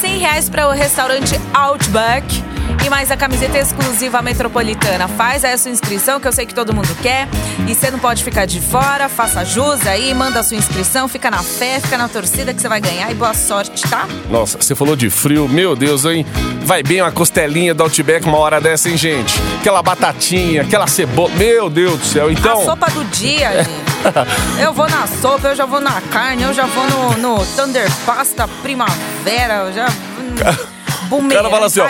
100 0.00 0.18
reais 0.20 0.48
para 0.48 0.66
o 0.66 0.72
restaurante 0.72 1.38
Outback. 1.52 2.47
E 2.84 2.88
mais 2.90 3.10
a 3.10 3.16
camiseta 3.16 3.58
exclusiva 3.58 4.22
metropolitana. 4.22 5.08
Faz 5.08 5.44
aí 5.44 5.52
a 5.52 5.58
sua 5.58 5.70
inscrição, 5.70 6.18
que 6.18 6.26
eu 6.26 6.32
sei 6.32 6.46
que 6.46 6.54
todo 6.54 6.72
mundo 6.74 6.88
quer. 7.02 7.28
E 7.66 7.74
você 7.74 7.90
não 7.90 7.98
pode 7.98 8.24
ficar 8.24 8.46
de 8.46 8.60
fora. 8.60 9.08
Faça 9.08 9.44
jus 9.44 9.86
aí, 9.86 10.14
manda 10.14 10.40
a 10.40 10.42
sua 10.42 10.56
inscrição. 10.56 11.08
Fica 11.08 11.30
na 11.30 11.42
fé, 11.42 11.80
fica 11.80 11.98
na 11.98 12.08
torcida 12.08 12.54
que 12.54 12.60
você 12.60 12.68
vai 12.68 12.80
ganhar. 12.80 13.10
E 13.10 13.14
boa 13.14 13.34
sorte, 13.34 13.82
tá? 13.88 14.06
Nossa, 14.30 14.56
você 14.58 14.74
falou 14.74 14.96
de 14.96 15.10
frio, 15.10 15.48
meu 15.48 15.76
Deus, 15.76 16.04
hein? 16.04 16.24
Vai 16.62 16.82
bem 16.82 17.02
uma 17.02 17.12
costelinha 17.12 17.74
do 17.74 17.82
Outback 17.82 18.26
uma 18.26 18.38
hora 18.38 18.60
dessa, 18.60 18.88
hein, 18.88 18.96
gente? 18.96 19.34
Aquela 19.60 19.82
batatinha, 19.82 20.62
aquela 20.62 20.86
cebola, 20.86 21.30
meu 21.34 21.68
Deus 21.68 21.98
do 21.98 22.04
céu. 22.06 22.30
Então, 22.30 22.62
A 22.62 22.64
sopa 22.64 22.90
do 22.90 23.04
dia, 23.06 23.64
gente. 23.64 23.88
Eu 24.62 24.72
vou 24.72 24.88
na 24.88 25.06
sopa, 25.06 25.48
eu 25.48 25.56
já 25.56 25.66
vou 25.66 25.80
na 25.80 26.00
carne, 26.00 26.44
eu 26.44 26.54
já 26.54 26.66
vou 26.66 26.86
no, 26.88 27.18
no 27.18 27.46
Thunder 27.56 27.90
Pasta 28.06 28.46
Primavera, 28.62 29.64
eu 29.66 29.72
já. 29.72 29.86
o 31.10 31.28
cara 31.28 31.50
fala 31.50 31.66
assim, 31.66 31.80
ó, 31.80 31.88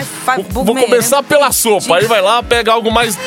vou, 0.49 0.63
vou 0.63 0.75
começar 0.75 1.21
pela 1.23 1.51
sopa, 1.51 1.97
aí 1.97 2.05
vai 2.05 2.21
lá, 2.21 2.41
pega 2.41 2.71
algo 2.71 2.91
mais... 2.91 3.17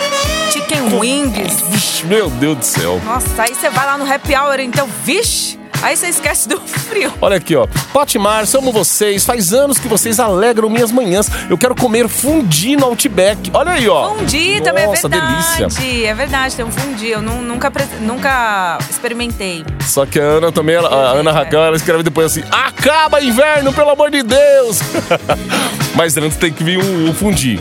Chicken 0.51 0.99
wings. 0.99 1.61
Vixe, 1.69 2.05
meu 2.07 2.29
Deus 2.29 2.59
do 2.59 2.65
céu. 2.65 3.01
Nossa, 3.05 3.43
aí 3.43 3.55
você 3.55 3.71
vai 3.71 3.87
lá 3.87 3.97
no 3.97 4.11
happy 4.11 4.35
hour, 4.37 4.61
então, 4.61 4.89
vixe, 5.05 5.59
aí 5.83 5.97
você 5.97 6.07
esquece 6.09 6.49
do 6.49 6.61
frio. 6.67 7.13
Olha 7.21 7.37
aqui, 7.37 7.55
ó. 7.57 7.67
Potmar, 7.93 8.45
amo 8.57 8.73
vocês. 8.73 9.25
Faz 9.25 9.53
anos 9.53 9.79
que 9.79 9.89
vocês 9.89 10.19
alegram 10.21 10.71
minhas 10.71 10.91
manhãs. 10.93 11.29
Eu 11.51 11.59
quero 11.59 11.75
comer 11.75 12.09
fundi 12.09 12.77
no 12.77 12.87
Outback. 12.87 13.51
Olha 13.53 13.73
aí, 13.73 13.89
ó. 13.89 14.15
Fundi 14.15 14.61
também 14.63 14.85
é 14.85 14.87
Nossa, 14.87 15.09
verdade. 15.09 15.57
delícia. 15.59 16.07
É 16.09 16.15
verdade, 16.15 16.57
tem 16.57 16.65
um 16.65 16.71
fundi. 16.71 17.09
Eu 17.11 17.21
nu- 17.23 17.43
nunca, 17.43 17.71
nunca 18.01 18.79
experimentei. 18.89 19.65
Só 19.87 20.07
que 20.07 20.19
a 20.21 20.23
Ana 20.25 20.53
também, 20.53 20.77
ela- 20.77 20.89
a 20.89 21.11
Ana 21.13 21.33
Raquel, 21.33 21.61
ela 21.63 21.77
escreve 21.77 22.03
depois 22.03 22.27
assim: 22.33 22.43
Acaba 22.51 23.21
inverno, 23.23 23.73
pelo 23.73 23.91
amor 23.91 24.11
de 24.11 24.23
Deus! 24.23 24.79
Mas 25.95 26.17
antes 26.17 26.37
tem 26.39 26.53
que 26.53 26.63
vir 26.65 26.79
um, 26.79 27.11
um 27.11 27.15
fundi. 27.15 27.61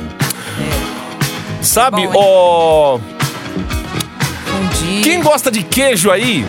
Sabe, 1.62 2.08
Bom, 2.08 2.14
hein? 2.14 2.16
ó. 2.16 3.00
Fundi. 4.46 5.02
Quem 5.04 5.22
gosta 5.22 5.52
de 5.52 5.64
queijo 5.64 6.10
aí, 6.10 6.46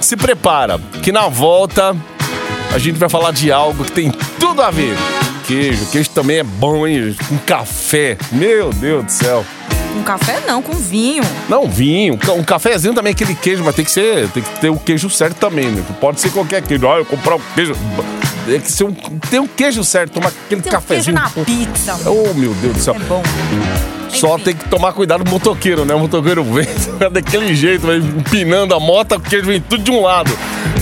se 0.00 0.16
prepara, 0.16 0.78
que 1.02 1.12
na 1.12 1.28
volta 1.28 1.96
a 2.72 2.78
gente 2.78 2.98
vai 2.98 3.08
falar 3.08 3.30
de 3.32 3.50
algo 3.50 3.84
que 3.84 3.92
tem 3.92 4.10
tudo 4.38 4.62
a 4.62 4.70
ver. 4.70 4.96
Queijo, 5.46 5.86
queijo 5.86 6.10
também 6.10 6.38
é 6.38 6.42
bom, 6.44 6.86
hein? 6.86 7.16
Com 7.28 7.38
café. 7.38 8.18
Meu 8.32 8.70
Deus 8.70 9.04
do 9.06 9.10
céu. 9.10 9.44
Com 9.94 10.02
café 10.02 10.40
não, 10.46 10.60
com 10.60 10.74
vinho. 10.74 11.24
Não, 11.48 11.66
vinho, 11.66 12.18
um 12.36 12.44
cafezinho 12.44 12.92
também, 12.92 13.12
aquele 13.12 13.34
queijo, 13.34 13.64
mas 13.64 13.74
tem 13.74 13.84
que 13.84 13.90
ser, 13.90 14.28
tem 14.28 14.42
que 14.42 14.60
ter 14.60 14.68
o 14.68 14.76
queijo 14.76 15.08
certo 15.08 15.36
também, 15.36 15.66
né? 15.70 15.82
Pode 16.00 16.20
ser 16.20 16.30
qualquer 16.30 16.60
queijo. 16.62 16.86
Olha, 16.86 17.00
eu 17.00 17.06
comprar 17.06 17.36
um 17.36 17.40
queijo. 17.54 17.74
Tem 18.46 18.60
que 18.60 18.70
ser 18.70 18.84
um, 18.84 18.92
ter 18.92 19.40
um 19.40 19.46
queijo 19.46 19.82
certo, 19.82 20.12
tomar 20.12 20.28
aquele 20.28 20.60
Tem 20.60 20.70
um 20.70 20.74
cafezinho. 20.74 21.16
queijo 21.16 21.38
na 21.38 21.44
pizza. 21.44 21.98
Oh, 22.06 22.34
meu 22.34 22.52
Deus 22.54 22.74
do 22.76 22.80
céu. 22.80 22.94
É 22.94 22.98
bom. 23.00 23.22
Só 24.10 24.34
Enfim. 24.34 24.44
tem 24.44 24.56
que 24.56 24.68
tomar 24.68 24.92
cuidado 24.92 25.24
do 25.24 25.30
motoqueiro, 25.30 25.84
né? 25.84 25.94
O 25.94 26.00
motoqueiro 26.00 26.42
vem 26.44 26.66
daquele 27.10 27.54
jeito, 27.54 27.86
vai 27.86 27.96
empinando 27.96 28.74
a 28.74 28.80
moto, 28.80 29.14
o 29.16 29.20
queijo 29.20 29.46
vem 29.46 29.60
tudo 29.60 29.82
de 29.82 29.90
um 29.90 30.02
lado. 30.02 30.30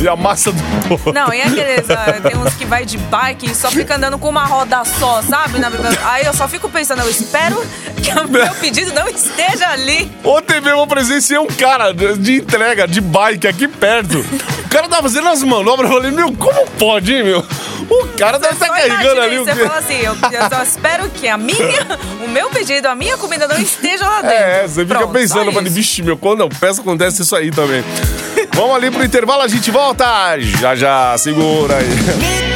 E 0.01 0.09
a 0.09 0.17
massa 0.17 0.53
do 0.53 0.63
outro. 0.91 1.13
Não, 1.13 1.33
e 1.33 1.41
aqueles, 1.41 1.89
ah, 1.91 2.21
tem 2.23 2.37
uns 2.37 2.55
que 2.55 2.65
vai 2.65 2.85
de 2.85 2.99
bike 2.99 3.51
e 3.51 3.55
só 3.55 3.71
fica 3.71 3.97
andando 3.97 4.19
com 4.19 4.29
uma 4.29 4.45
roda 4.45 4.85
só, 4.85 5.23
sabe? 5.23 5.59
Aí 6.05 6.25
eu 6.27 6.35
só 6.35 6.47
fico 6.47 6.69
pensando, 6.69 7.03
eu 7.03 7.11
espero 7.11 7.57
que 8.03 8.11
o 8.11 8.29
meu 8.29 8.49
pedido 8.61 8.93
não 8.93 9.09
esteja 9.09 9.69
ali. 9.69 10.11
Ontem 10.25 10.61
mesmo 10.61 10.81
eu 10.81 10.87
presenciei 10.87 11.39
um 11.39 11.47
cara 11.47 11.93
de 11.93 12.17
de 12.17 12.37
entrega 12.37 12.87
de 12.89 13.01
bike 13.01 13.47
aqui 13.47 13.69
perto. 13.69 14.19
O 14.65 14.69
cara 14.69 14.89
tava 14.89 15.03
fazendo 15.03 15.29
as 15.29 15.43
manobras, 15.43 15.91
eu 15.91 15.97
falei, 15.97 16.11
meu, 16.11 16.33
como 16.33 16.67
pode, 16.79 17.15
hein, 17.15 17.25
meu? 17.25 17.45
O 17.89 18.09
cara 18.19 18.39
deve 18.39 18.55
estar 18.55 18.67
Só 18.67 18.73
carregando 18.73 19.21
ali 19.21 19.39
o 19.39 19.45
Você 19.45 19.55
fala 19.55 19.79
assim, 19.79 19.99
eu, 19.99 20.13
eu 20.15 20.49
só 20.51 20.63
espero 20.63 21.09
que 21.11 21.29
a 21.29 21.37
minha, 21.37 21.87
o 22.25 22.29
meu 22.29 22.51
pedido, 22.51 22.87
a 22.87 22.95
minha 22.95 23.17
comida 23.17 23.47
não 23.47 23.59
esteja 23.59 24.07
lá 24.07 24.23
dentro. 24.23 24.37
É, 24.37 24.63
você 24.67 24.83
fica 24.83 24.99
Pronto, 24.99 25.13
pensando, 25.13 25.53
falei, 25.53 25.71
vixe, 25.71 26.03
meu, 26.03 26.17
quando 26.17 26.41
eu 26.41 26.49
peço 26.49 26.81
acontece 26.81 27.23
isso 27.23 27.35
aí 27.37 27.51
também. 27.51 27.85
Vamos 28.53 28.77
ali 28.77 28.91
pro 28.91 29.05
intervalo, 29.05 29.43
a 29.43 29.49
gente 29.49 29.71
volta. 29.71 30.05
Já, 30.39 30.75
já, 30.75 31.17
segura 31.19 31.77
aí. 31.77 32.56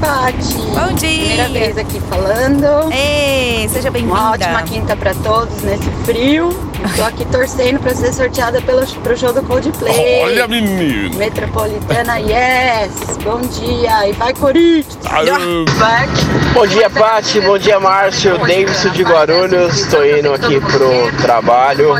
Pati. 0.00 0.54
Bom 0.74 0.94
dia! 0.94 1.18
Primeira 1.18 1.48
vez 1.48 1.78
aqui 1.78 2.00
falando. 2.00 2.92
Ei, 2.92 3.68
seja 3.68 3.90
Uma 3.90 4.32
ótima 4.32 4.58
bem-vinda. 4.58 4.62
quinta 4.62 4.96
pra 4.96 5.14
todos 5.14 5.62
nesse 5.62 5.88
frio. 6.04 6.50
Tô 6.94 7.02
aqui 7.02 7.24
torcendo 7.26 7.80
pra 7.80 7.94
ser 7.94 8.12
sorteada 8.12 8.60
pelo, 8.62 8.86
pro 8.86 9.16
show 9.16 9.32
do 9.32 9.42
Coldplay. 9.42 10.22
Olha, 10.22 10.46
menino. 10.46 11.16
Metropolitana, 11.16 12.18
yes! 12.18 13.16
Bom 13.22 13.40
dia! 13.40 14.08
E 14.08 14.12
vai, 14.12 14.32
Corinthians! 14.34 14.96
Bom 16.52 16.66
dia, 16.66 16.88
Paty. 16.88 17.40
Bom 17.40 17.58
dia, 17.58 17.80
Márcio. 17.80 18.38
Davidson 18.38 18.90
de 18.90 19.02
Guarulhos. 19.02 19.80
Estou 19.80 20.06
indo 20.06 20.32
aqui 20.32 20.60
pro 20.60 21.12
trabalho. 21.22 21.94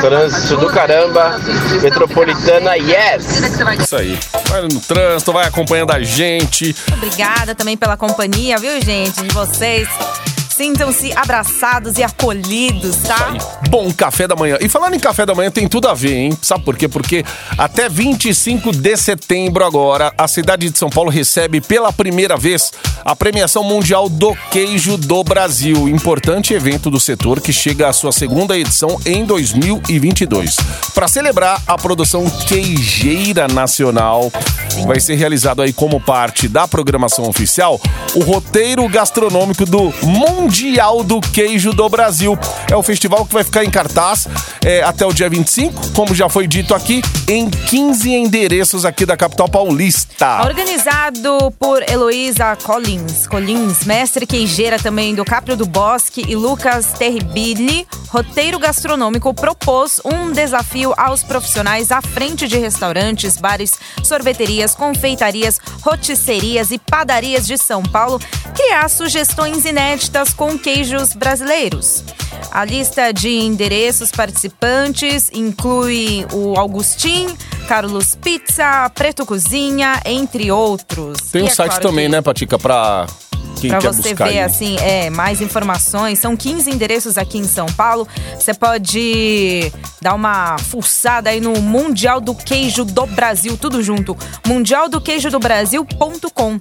Trânsito 0.00 0.56
do 0.56 0.66
caramba. 0.68 1.40
Metropolitana, 1.82 2.76
yes! 2.76 3.40
Isso 3.80 3.96
aí. 3.96 4.18
Vai 4.48 4.62
no 4.62 4.80
trânsito, 4.80 5.32
vai 5.32 5.46
acompanhando 5.46 5.92
a 5.92 6.02
gente. 6.02 6.74
Obrigada 6.92 7.54
também 7.54 7.76
pela 7.76 7.96
companhia, 7.96 8.58
viu, 8.58 8.80
gente? 8.80 9.22
De 9.22 9.34
vocês. 9.34 9.88
Sintam-se 10.56 11.12
abraçados 11.12 11.98
e 11.98 12.02
acolhidos, 12.02 12.96
tá? 13.02 13.34
Bom 13.68 13.92
café 13.92 14.26
da 14.26 14.34
manhã. 14.34 14.56
E 14.58 14.70
falando 14.70 14.94
em 14.94 14.98
café 14.98 15.26
da 15.26 15.34
manhã, 15.34 15.50
tem 15.50 15.68
tudo 15.68 15.86
a 15.86 15.92
ver, 15.92 16.14
hein? 16.14 16.38
Sabe 16.40 16.64
por 16.64 16.78
quê? 16.78 16.88
Porque 16.88 17.22
até 17.58 17.90
25 17.90 18.72
de 18.72 18.96
setembro 18.96 19.66
agora, 19.66 20.14
a 20.16 20.26
cidade 20.26 20.70
de 20.70 20.78
São 20.78 20.88
Paulo 20.88 21.10
recebe 21.10 21.60
pela 21.60 21.92
primeira 21.92 22.38
vez 22.38 22.72
a 23.04 23.14
premiação 23.14 23.62
mundial 23.62 24.08
do 24.08 24.36
queijo 24.50 24.96
do 24.96 25.22
Brasil. 25.22 25.88
Importante 25.88 26.54
evento 26.54 26.90
do 26.90 26.98
setor 26.98 27.40
que 27.40 27.52
chega 27.52 27.88
à 27.88 27.92
sua 27.92 28.12
segunda 28.12 28.56
edição 28.56 29.00
em 29.04 29.24
2022. 29.24 30.56
Para 30.94 31.08
celebrar 31.08 31.62
a 31.66 31.76
produção 31.76 32.28
queijeira 32.48 33.48
nacional, 33.48 34.30
vai 34.86 35.00
ser 35.00 35.14
realizado 35.14 35.62
aí 35.62 35.72
como 35.72 36.00
parte 36.00 36.48
da 36.48 36.66
programação 36.66 37.28
oficial 37.28 37.80
o 38.14 38.20
roteiro 38.20 38.88
gastronômico 38.88 39.66
do 39.66 39.92
Mundial 40.02 41.04
do 41.04 41.20
Queijo 41.20 41.72
do 41.72 41.88
Brasil. 41.88 42.38
É 42.70 42.76
o 42.76 42.82
festival 42.82 43.26
que 43.26 43.34
vai 43.34 43.44
ficar 43.44 43.64
em 43.64 43.70
cartaz 43.70 44.26
é, 44.64 44.82
até 44.82 45.04
o 45.04 45.12
dia 45.12 45.28
25, 45.28 45.92
como 45.92 46.14
já 46.14 46.28
foi 46.28 46.46
dito 46.46 46.74
aqui, 46.74 47.02
em 47.28 47.50
15 47.50 48.10
endereços 48.12 48.84
aqui 48.84 49.04
da 49.04 49.16
capital 49.16 49.48
paulista. 49.48 50.42
Organizado 50.44 51.52
por 51.58 51.82
Heloísa 51.82 52.56
Collins, 52.56 52.85
Collins, 53.28 53.84
mestre 53.84 54.24
queijeira 54.24 54.78
também 54.78 55.12
do 55.12 55.24
Caprio 55.24 55.56
do 55.56 55.66
Bosque 55.66 56.24
e 56.28 56.36
Lucas 56.36 56.92
Terribili, 56.92 57.84
roteiro 58.10 58.60
gastronômico 58.60 59.34
propôs 59.34 60.00
um 60.04 60.30
desafio 60.30 60.94
aos 60.96 61.24
profissionais 61.24 61.90
à 61.90 62.00
frente 62.00 62.46
de 62.46 62.56
restaurantes, 62.56 63.38
bares, 63.38 63.76
sorveterias, 64.04 64.72
confeitarias, 64.72 65.58
rotisserias 65.82 66.70
e 66.70 66.78
padarias 66.78 67.44
de 67.44 67.58
São 67.58 67.82
Paulo 67.82 68.20
criar 68.54 68.88
sugestões 68.88 69.64
inéditas 69.64 70.32
com 70.32 70.56
queijos 70.56 71.12
brasileiros. 71.12 72.04
A 72.52 72.64
lista 72.64 73.12
de 73.12 73.30
endereços 73.30 74.12
participantes 74.12 75.28
inclui 75.32 76.24
o 76.32 76.56
Augustin, 76.56 77.36
Carlos 77.66 78.14
Pizza, 78.14 78.90
Preto 78.94 79.26
Cozinha, 79.26 80.00
entre 80.04 80.50
outros. 80.50 81.18
Tem 81.32 81.42
um 81.42 81.46
é 81.46 81.50
site 81.50 81.68
claro 81.70 81.88
também, 81.88 82.06
que- 82.06 82.12
né, 82.12 82.22
Patica, 82.22 82.58
pra 82.58 83.06
quem 83.60 83.70
Pra 83.70 83.80
você 83.80 84.14
ver, 84.14 84.24
aí. 84.24 84.40
assim, 84.40 84.76
é, 84.80 85.10
mais 85.10 85.40
informações. 85.40 86.18
São 86.18 86.36
15 86.36 86.70
endereços 86.70 87.16
aqui 87.18 87.38
em 87.38 87.44
São 87.44 87.66
Paulo. 87.66 88.06
Você 88.38 88.54
pode 88.54 89.72
dar 90.00 90.14
uma 90.14 90.56
fuçada 90.58 91.30
aí 91.30 91.40
no 91.40 91.60
Mundial 91.60 92.20
do 92.20 92.34
Queijo 92.34 92.84
do 92.84 93.06
Brasil, 93.06 93.56
tudo 93.56 93.82
junto. 93.82 94.16
mundialdoqueijodobrasil.com. 94.46 96.60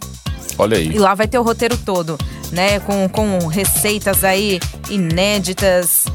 Olha 0.57 0.77
aí. 0.77 0.87
E 0.87 0.97
lá 0.97 1.13
vai 1.13 1.27
ter 1.27 1.37
o 1.37 1.43
roteiro 1.43 1.77
todo, 1.77 2.17
né? 2.51 2.79
Com, 2.79 3.07
com 3.09 3.45
receitas 3.47 4.23
aí 4.23 4.59
inéditas. 4.89 6.05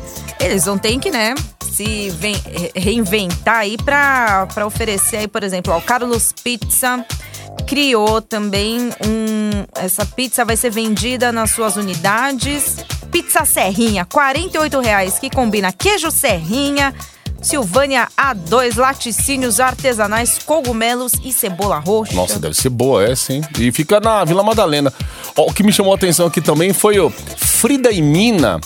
Eles 0.41 0.65
vão 0.65 0.79
ter 0.79 0.99
que, 0.99 1.11
né? 1.11 1.35
Se 1.73 2.11
vem- 2.11 2.35
re- 2.35 2.73
reinventar 2.75 3.59
aí 3.59 3.77
pra 3.77 4.47
oferecer 4.67 5.19
aí, 5.19 5.29
por 5.29 5.43
exemplo, 5.43 5.73
ó, 5.73 5.79
o 5.79 5.83
Carlos 5.83 6.33
Pizza 6.45 7.05
criou 7.67 8.21
também 8.21 8.91
um. 9.07 9.65
Essa 9.75 10.05
pizza 10.05 10.45
vai 10.45 10.57
ser 10.57 10.71
vendida 10.71 11.31
nas 11.33 11.51
suas 11.53 11.77
unidades. 11.77 12.77
Pizza 13.11 13.45
Serrinha, 13.45 14.05
48 14.05 14.81
reais, 14.81 15.19
que 15.19 15.29
combina 15.31 15.73
queijo 15.73 16.11
Serrinha, 16.13 16.95
Silvânia 17.43 18.09
A2, 18.17 18.77
laticínios 18.77 19.59
artesanais, 19.59 20.39
cogumelos 20.45 21.13
e 21.25 21.33
cebola 21.33 21.79
roxa. 21.79 22.13
Nossa, 22.15 22.39
deve 22.39 22.55
ser 22.55 22.69
boa 22.69 23.05
essa, 23.05 23.33
hein? 23.33 23.43
E 23.59 23.73
fica 23.73 23.99
na 23.99 24.25
Vila 24.25 24.43
Madalena. 24.43 24.93
Ó, 25.37 25.47
o 25.51 25.53
que 25.53 25.63
me 25.63 25.73
chamou 25.73 25.93
a 25.93 25.97
atenção 25.97 26.27
aqui 26.27 26.41
também 26.41 26.73
foi 26.73 27.01
o 27.01 27.11
Frida 27.11 27.91
e 27.91 28.01
Mina. 28.03 28.61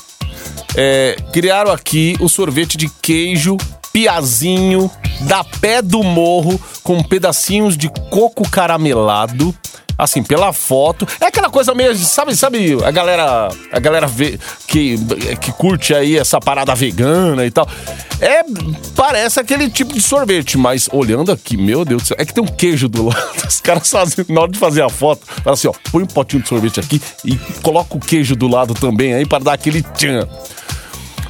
É, 0.76 1.16
criaram 1.32 1.70
aqui 1.70 2.16
o 2.20 2.28
sorvete 2.28 2.76
de 2.76 2.88
queijo 3.00 3.56
piazinho 3.92 4.90
da 5.20 5.44
pé 5.44 5.80
do 5.80 6.02
morro 6.02 6.60
com 6.82 7.00
pedacinhos 7.00 7.76
de 7.76 7.88
coco 8.10 8.48
caramelado. 8.50 9.54
Assim, 9.96 10.24
pela 10.24 10.52
foto. 10.52 11.06
É 11.20 11.26
aquela 11.26 11.48
coisa 11.48 11.72
meio, 11.72 11.94
sabe, 11.94 12.34
sabe, 12.34 12.76
a 12.84 12.90
galera, 12.90 13.48
a 13.70 13.78
galera 13.78 14.08
vê, 14.08 14.40
que, 14.66 14.98
que 15.40 15.52
curte 15.52 15.94
aí 15.94 16.18
essa 16.18 16.40
parada 16.40 16.74
vegana 16.74 17.46
e 17.46 17.50
tal. 17.52 17.68
É, 18.20 18.42
parece 18.96 19.38
aquele 19.38 19.70
tipo 19.70 19.94
de 19.94 20.02
sorvete, 20.02 20.58
mas 20.58 20.88
olhando 20.92 21.30
aqui, 21.30 21.56
meu 21.56 21.84
Deus 21.84 22.02
do 22.02 22.08
céu, 22.08 22.16
é 22.18 22.24
que 22.24 22.34
tem 22.34 22.42
um 22.42 22.48
queijo 22.48 22.88
do 22.88 23.06
lado. 23.06 23.22
Os 23.48 23.60
caras 23.60 23.88
fazem, 23.88 24.24
na 24.28 24.40
hora 24.40 24.50
de 24.50 24.58
fazer 24.58 24.82
a 24.82 24.88
foto, 24.88 25.24
fala 25.26 25.54
assim, 25.54 25.68
ó, 25.68 25.72
põe 25.92 26.02
um 26.02 26.06
potinho 26.06 26.42
de 26.42 26.48
sorvete 26.48 26.80
aqui 26.80 27.00
e 27.24 27.36
coloca 27.62 27.96
o 27.96 28.00
queijo 28.00 28.34
do 28.34 28.48
lado 28.48 28.74
também 28.74 29.14
aí 29.14 29.24
para 29.24 29.44
dar 29.44 29.52
aquele 29.52 29.80
tchan. 29.80 30.28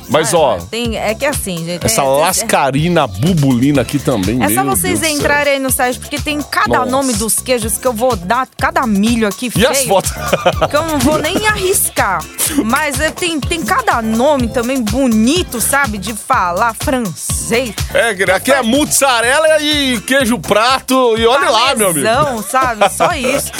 Mas 0.08 0.34
ó, 0.34 0.58
Tem, 0.70 0.96
é 0.96 1.14
que 1.14 1.24
assim, 1.26 1.64
gente. 1.64 1.84
essa 1.86 2.02
é- 2.02 2.04
lascarina 2.04 3.06
bubulina 3.06 3.82
aqui 3.82 3.98
também, 3.98 4.42
É 4.42 4.48
só 4.54 4.62
vocês 4.64 5.00
Deus 5.00 5.12
entrarem 5.14 5.54
aí 5.54 5.58
no 5.58 5.70
site, 5.70 5.98
porque 5.98 6.18
tem 6.18 6.40
cada 6.42 6.78
Nossa. 6.80 6.90
nome 6.90 7.12
dos 7.14 7.36
queijos 7.36 7.78
que 7.78 7.86
eu 7.86 7.92
vou 7.92 8.14
dar, 8.16 8.46
cada 8.58 8.86
milho 8.86 9.26
aqui 9.26 9.46
E 9.46 9.50
feio. 9.50 9.70
as 9.70 9.84
fotos? 9.84 10.12
Que 10.70 10.76
eu 10.76 10.86
não 10.86 10.98
vou 10.98 11.18
nem 11.18 11.46
arriscar. 11.46 12.22
Mas 12.64 13.00
é, 13.00 13.10
tem, 13.10 13.38
tem 13.40 13.62
cada 13.62 14.00
nome 14.02 14.48
também 14.48 14.82
bonito, 14.82 15.60
sabe? 15.60 15.98
De 15.98 16.12
falar 16.12 16.74
francês. 16.74 17.74
É, 17.92 18.10
aqui 18.34 18.52
é 18.52 18.62
mozzarella 18.62 19.60
e 19.60 20.00
queijo 20.02 20.38
prato 20.38 21.16
e 21.16 21.26
olha 21.26 21.50
lá, 21.50 21.74
meu 21.74 21.88
amigo. 21.90 22.06
Parmesão, 22.06 22.42
sabe? 22.42 22.88
Só 22.90 23.12
isso. 23.16 23.50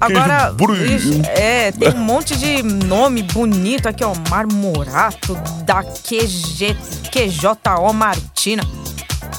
Agora, 0.00 0.54
ixi, 0.94 1.22
é, 1.26 1.72
tem 1.72 1.88
um 1.94 1.98
monte 2.04 2.36
de 2.36 2.62
nome 2.62 3.22
bonito 3.22 3.88
aqui, 3.88 4.04
ó. 4.04 4.12
Marmorato, 4.30 5.34
da 5.64 5.77
QG, 5.82 6.76
QJO 7.10 7.92
Martina. 7.92 8.62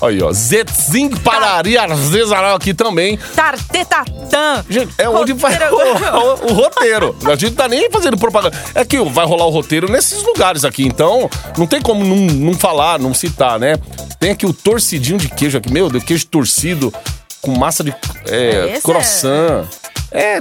Aí, 0.01 0.21
ó, 0.23 0.31
Zetzing 0.31 1.09
Padaria 1.09 1.81
Artesanal 1.81 2.55
aqui 2.55 2.73
também. 2.73 3.17
Tartetatã. 3.35 4.63
Gente, 4.69 4.93
é 4.97 5.09
onde 5.09 5.33
vai 5.33 5.57
rolar 5.69 6.19
o, 6.23 6.51
o 6.51 6.53
roteiro. 6.53 7.15
A 7.25 7.35
gente 7.35 7.55
tá 7.55 7.67
nem 7.67 7.89
fazendo 7.91 8.17
propaganda. 8.17 8.57
É 8.73 8.85
que 8.85 8.97
vai 9.03 9.25
rolar 9.25 9.45
o 9.45 9.49
roteiro 9.49 9.91
nesses 9.91 10.23
lugares 10.23 10.63
aqui, 10.63 10.83
então 10.85 11.29
não 11.57 11.67
tem 11.67 11.81
como 11.81 12.03
não, 12.03 12.33
não 12.33 12.53
falar, 12.53 12.97
não 12.97 13.13
citar, 13.13 13.59
né? 13.59 13.75
Tem 14.19 14.31
aqui 14.31 14.45
o 14.45 14.53
torcidinho 14.53 15.17
de 15.17 15.27
queijo 15.27 15.57
aqui, 15.57 15.71
meu 15.71 15.89
Deus, 15.89 16.03
queijo 16.03 16.25
torcido 16.27 16.93
com 17.41 17.57
massa 17.57 17.83
de 17.83 17.93
é, 18.27 18.73
Esse 18.73 18.81
croissant. 18.81 19.65
É 19.65 19.78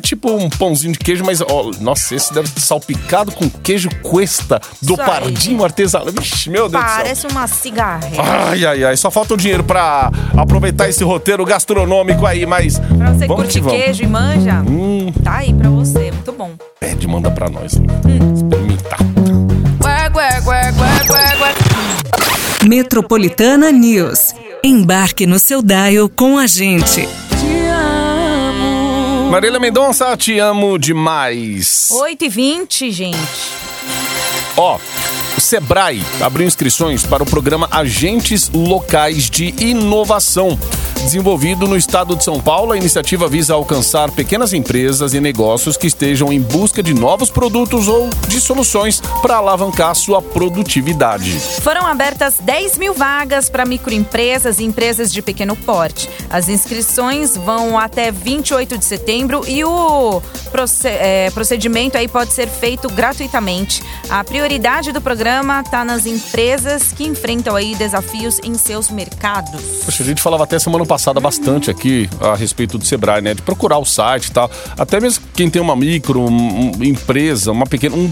tipo 0.02 0.30
um 0.30 0.48
pãozinho 0.48 0.92
de 0.94 0.98
queijo, 0.98 1.24
mas 1.24 1.40
ó, 1.40 1.70
nossa, 1.80 2.14
esse 2.14 2.32
deve 2.32 2.48
ser 2.48 2.60
salpicado 2.60 3.32
com 3.32 3.48
queijo 3.50 3.88
cuesta 4.02 4.60
do 4.80 4.94
Isso 4.94 5.02
aí. 5.02 5.06
Pardinho 5.06 5.62
Artesanal. 5.64 6.08
Vixe, 6.12 6.48
meu 6.48 6.68
Deus 6.68 6.82
do 6.82 6.88
céu. 6.88 6.96
Parece 6.96 7.26
uma 7.26 7.46
cigarrinha. 7.46 8.22
Ai, 8.22 8.64
ai, 8.64 8.84
ai, 8.84 8.96
só 8.96 9.10
falta 9.10 9.34
o 9.34 9.36
dinheiro 9.36 9.62
pra 9.64 10.10
aproveitar 10.36 10.88
esse 10.88 11.04
roteiro 11.04 11.44
gastronômico 11.44 12.24
aí, 12.24 12.46
mas 12.46 12.78
Pra 12.78 13.12
você 13.12 13.26
vamos 13.26 13.42
curte 13.42 13.52
que 13.54 13.60
vamos. 13.60 13.78
queijo 13.78 14.02
e 14.02 14.06
manja, 14.06 14.54
Hum, 14.66 15.12
tá 15.22 15.36
aí 15.38 15.52
pra 15.52 15.68
você. 15.70 16.10
Muito 16.12 16.32
bom. 16.32 16.52
pede, 16.80 17.06
manda 17.06 17.30
pra 17.30 17.48
nós. 17.50 17.74
Hum. 17.74 18.34
Experimentar. 18.34 18.98
Gué, 19.80 20.10
gué, 20.10 20.40
gué. 20.40 20.72
Metropolitana 22.68 23.70
News. 23.70 24.34
Embarque 24.64 25.26
no 25.26 25.38
seu 25.38 25.62
dial 25.62 26.08
com 26.08 26.36
a 26.38 26.46
gente. 26.46 27.08
Marília 29.30 29.60
Mendonça, 29.60 30.16
te 30.16 30.38
amo 30.38 30.78
demais. 30.78 31.90
8 31.92 32.24
e 32.24 32.28
20, 32.30 32.90
gente. 32.90 33.18
Ó, 34.56 34.78
o 35.36 35.40
Sebrae 35.40 36.02
abriu 36.20 36.46
inscrições 36.46 37.04
para 37.04 37.22
o 37.22 37.26
programa 37.26 37.68
Agentes 37.70 38.50
Locais 38.52 39.28
de 39.28 39.54
Inovação. 39.58 40.58
Desenvolvido 41.02 41.66
no 41.66 41.76
estado 41.76 42.16
de 42.16 42.24
São 42.24 42.40
Paulo, 42.40 42.72
a 42.72 42.76
iniciativa 42.76 43.28
visa 43.28 43.54
alcançar 43.54 44.10
pequenas 44.10 44.52
empresas 44.52 45.14
e 45.14 45.20
negócios 45.20 45.76
que 45.76 45.86
estejam 45.86 46.32
em 46.32 46.40
busca 46.40 46.82
de 46.82 46.92
novos 46.92 47.30
produtos 47.30 47.88
ou 47.88 48.10
de 48.26 48.40
soluções 48.40 49.00
para 49.22 49.36
alavancar 49.36 49.94
sua 49.94 50.20
produtividade. 50.20 51.30
Foram 51.62 51.86
abertas 51.86 52.34
10 52.40 52.78
mil 52.78 52.92
vagas 52.92 53.48
para 53.48 53.64
microempresas 53.64 54.58
e 54.58 54.64
empresas 54.64 55.12
de 55.12 55.22
pequeno 55.22 55.56
porte. 55.56 56.10
As 56.28 56.48
inscrições 56.48 57.36
vão 57.36 57.78
até 57.78 58.10
28 58.10 58.76
de 58.76 58.84
setembro 58.84 59.42
e 59.48 59.64
o 59.64 60.20
é, 60.84 61.30
procedimento 61.30 61.96
aí 61.96 62.08
pode 62.08 62.32
ser 62.32 62.48
feito 62.48 62.88
gratuitamente. 62.90 63.82
A 64.10 64.24
prioridade 64.24 64.92
do 64.92 65.00
programa 65.00 65.60
está 65.60 65.84
nas 65.84 66.06
empresas 66.06 66.92
que 66.92 67.04
enfrentam 67.04 67.54
aí 67.54 67.74
desafios 67.76 68.40
em 68.42 68.54
seus 68.54 68.90
mercados. 68.90 69.84
Poxa, 69.84 70.02
a 70.02 70.06
gente 70.06 70.20
falava 70.20 70.44
até 70.44 70.58
semana 70.58 70.84
passada 70.88 71.20
bastante 71.20 71.70
aqui 71.70 72.08
a 72.20 72.34
respeito 72.34 72.78
do 72.78 72.84
Sebrae, 72.84 73.20
né? 73.22 73.34
De 73.34 73.42
procurar 73.42 73.78
o 73.78 73.84
site 73.84 74.26
e 74.26 74.32
tal. 74.32 74.50
Até 74.76 74.98
mesmo 74.98 75.24
quem 75.34 75.48
tem 75.48 75.62
uma 75.62 75.76
micro 75.76 76.20
um- 76.20 76.72
um 76.78 76.82
empresa, 76.84 77.52
uma 77.52 77.66
pequena. 77.66 77.94
um- 77.94 78.10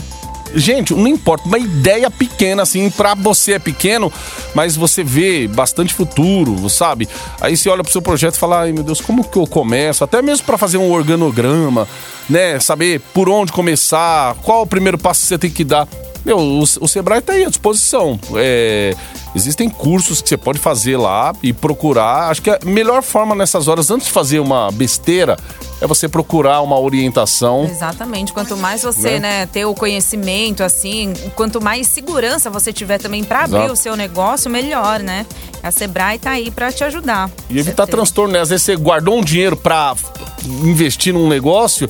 Gente, 0.54 0.94
não 0.94 1.08
importa, 1.08 1.44
uma 1.48 1.58
ideia 1.58 2.08
pequena, 2.08 2.62
assim, 2.62 2.88
pra 2.88 3.14
você 3.14 3.54
é 3.54 3.58
pequeno, 3.58 4.10
mas 4.54 4.76
você 4.76 5.02
vê 5.02 5.48
bastante 5.48 5.92
futuro, 5.92 6.70
sabe? 6.70 7.08
Aí 7.40 7.56
você 7.56 7.68
olha 7.68 7.82
pro 7.82 7.90
seu 7.92 8.00
projeto 8.00 8.36
e 8.36 8.38
fala, 8.38 8.60
ai 8.60 8.72
meu 8.72 8.84
Deus, 8.84 9.00
como 9.00 9.24
que 9.24 9.36
eu 9.36 9.46
começo? 9.46 10.04
Até 10.04 10.22
mesmo 10.22 10.46
pra 10.46 10.56
fazer 10.56 10.78
um 10.78 10.90
organograma, 10.92 11.86
né? 12.30 12.60
Saber 12.60 13.00
por 13.12 13.28
onde 13.28 13.50
começar, 13.52 14.34
qual 14.36 14.62
o 14.62 14.66
primeiro 14.66 14.96
passo 14.96 15.22
que 15.22 15.26
você 15.26 15.36
tem 15.38 15.50
que 15.50 15.64
dar. 15.64 15.86
Meu, 16.26 16.38
o, 16.40 16.60
o 16.60 16.88
Sebrae 16.88 17.20
tá 17.20 17.34
aí 17.34 17.44
à 17.44 17.48
disposição. 17.48 18.18
É, 18.34 18.92
existem 19.32 19.70
cursos 19.70 20.20
que 20.20 20.28
você 20.28 20.36
pode 20.36 20.58
fazer 20.58 20.96
lá 20.96 21.32
e 21.40 21.52
procurar. 21.52 22.32
Acho 22.32 22.42
que 22.42 22.50
a 22.50 22.58
melhor 22.64 23.00
forma 23.00 23.32
nessas 23.32 23.68
horas, 23.68 23.92
antes 23.92 24.08
de 24.08 24.12
fazer 24.12 24.40
uma 24.40 24.72
besteira, 24.72 25.36
é 25.80 25.86
você 25.86 26.08
procurar 26.08 26.62
uma 26.62 26.80
orientação. 26.80 27.66
Exatamente. 27.70 28.32
Quanto 28.32 28.56
mais 28.56 28.82
você, 28.82 29.20
Né? 29.20 29.20
né, 29.20 29.46
ter 29.46 29.66
o 29.66 29.72
conhecimento, 29.72 30.64
assim, 30.64 31.12
quanto 31.36 31.62
mais 31.62 31.86
segurança 31.86 32.50
você 32.50 32.72
tiver 32.72 32.98
também 32.98 33.22
para 33.22 33.44
abrir 33.44 33.70
o 33.70 33.76
seu 33.76 33.94
negócio, 33.94 34.50
melhor, 34.50 34.98
né? 34.98 35.24
A 35.62 35.70
Sebrae 35.70 36.18
tá 36.18 36.30
aí 36.30 36.50
para 36.50 36.72
te 36.72 36.82
ajudar. 36.82 37.30
E 37.48 37.56
evitar 37.56 37.86
transtorno, 37.86 38.32
né? 38.34 38.40
Às 38.40 38.48
vezes 38.48 38.64
você 38.64 38.74
guardou 38.74 39.16
um 39.16 39.22
dinheiro 39.22 39.56
pra 39.56 39.94
investir 40.44 41.14
num 41.14 41.28
negócio. 41.28 41.88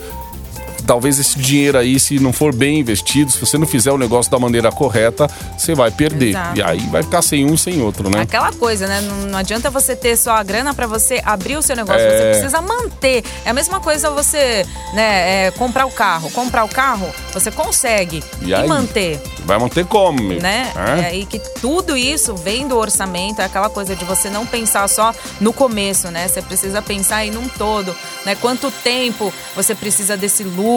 Talvez 0.87 1.19
esse 1.19 1.39
dinheiro 1.39 1.77
aí, 1.79 1.99
se 1.99 2.19
não 2.19 2.33
for 2.33 2.55
bem 2.55 2.79
investido, 2.79 3.31
se 3.31 3.41
você 3.41 3.59
não 3.59 3.67
fizer 3.67 3.91
o 3.91 3.99
negócio 3.99 4.31
da 4.31 4.39
maneira 4.39 4.71
correta, 4.71 5.29
você 5.57 5.75
vai 5.75 5.91
perder. 5.91 6.31
Exato. 6.31 6.59
E 6.59 6.63
aí 6.63 6.81
vai 6.91 7.03
ficar 7.03 7.23
sem 7.23 7.45
um 7.45 7.55
e 7.55 7.59
sem 7.59 7.81
outro, 7.83 8.09
né? 8.09 8.21
Aquela 8.23 8.53
coisa, 8.53 8.87
né? 8.87 9.01
Não, 9.01 9.27
não 9.29 9.39
adianta 9.39 9.69
você 9.71 9.97
ter 9.97 10.17
só 10.17 10.33
a 10.33 10.43
grana 10.43 10.73
para 10.75 10.87
você 10.87 11.21
abrir 11.25 11.57
o 11.57 11.63
seu 11.63 11.75
negócio, 11.75 12.01
É. 12.01 12.09
você 12.09 12.39
precisa 12.39 12.63
manter. 12.63 13.25
É 13.45 13.51
a 13.51 13.53
mesma 13.53 13.81
coisa 13.81 14.11
você, 14.11 14.65
né, 14.95 15.47
é, 15.47 15.51
comprar 15.53 15.87
o 15.87 15.91
carro. 15.91 16.31
Comprar 16.31 16.65
o 16.65 16.69
carro, 16.69 17.09
você 17.33 17.51
consegue. 17.51 18.23
E 18.43 18.55
aí? 18.55 18.67
manter, 18.69 19.21
Vai 19.45 19.59
manter 19.59 19.87
como, 19.87 20.21
né? 20.41 20.73
É 21.01 21.07
aí 21.07 21.25
que 21.25 21.39
tudo 21.61 21.97
isso 21.97 22.35
vem 22.35 22.67
do 22.67 22.77
orçamento, 22.77 23.41
é 23.41 23.45
aquela 23.45 23.71
coisa 23.71 23.95
de 23.95 24.05
você 24.05 24.29
não 24.29 24.45
pensar 24.45 24.89
só 24.89 25.15
no 25.41 25.53
começo, 25.53 26.11
né? 26.11 26.27
Você 26.27 26.43
precisa 26.43 26.83
pensar 26.83 27.17
aí 27.19 27.31
num 27.31 27.49
todo, 27.49 27.95
né? 28.25 28.35
Quanto 28.35 28.71
tempo 28.83 29.33
você 29.55 29.73
precisa 29.75 30.17
desse 30.17 30.43
lucro, 30.43 30.76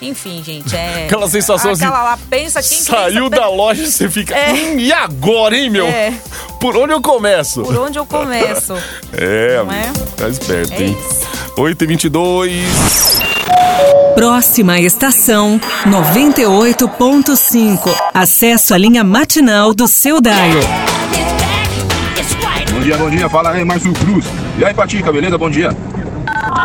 enfim, 0.00 0.42
gente, 0.44 0.74
é... 0.74 1.04
Aquela 1.06 1.28
sensação 1.28 1.70
assim, 1.72 1.84
Aquela 1.84 2.02
lá, 2.02 2.18
pensa 2.30 2.62
quem 2.62 2.78
Saiu 2.78 3.28
pensa, 3.30 3.42
da 3.42 3.48
loja 3.50 3.82
e 3.82 3.90
você 3.90 4.08
fica. 4.08 4.34
É. 4.34 4.52
"Hum, 4.52 4.78
e 4.78 4.92
agora, 4.92 5.56
hein, 5.56 5.68
meu? 5.70 5.86
É. 5.86 6.12
Por 6.60 6.76
onde 6.76 6.92
eu 6.92 7.00
começo? 7.00 7.62
Por 7.62 7.76
onde 7.76 7.98
eu 7.98 8.06
começo? 8.06 8.74
É, 9.12 9.62
Não 9.64 9.72
é? 9.72 9.92
tá 10.16 10.28
esperto, 10.28 10.72
É 10.72 10.82
hein? 10.82 10.96
isso. 10.98 11.24
8h22. 11.56 12.52
Próxima 14.14 14.78
estação 14.80 15.60
98.5. 15.86 17.94
Acesso 18.12 18.74
à 18.74 18.78
linha 18.78 19.02
matinal 19.04 19.72
do 19.74 19.86
seu 19.88 20.20
dial. 20.20 20.36
Bom 22.72 22.80
dia, 22.80 22.96
bom 22.96 23.10
dia. 23.10 23.28
Fala 23.28 23.50
aí, 23.52 23.64
Márcio 23.64 23.92
Cruz. 23.92 24.24
E 24.58 24.64
aí, 24.64 24.74
Patica, 24.74 25.12
beleza? 25.12 25.36
Bom 25.38 25.50
dia. 25.50 25.70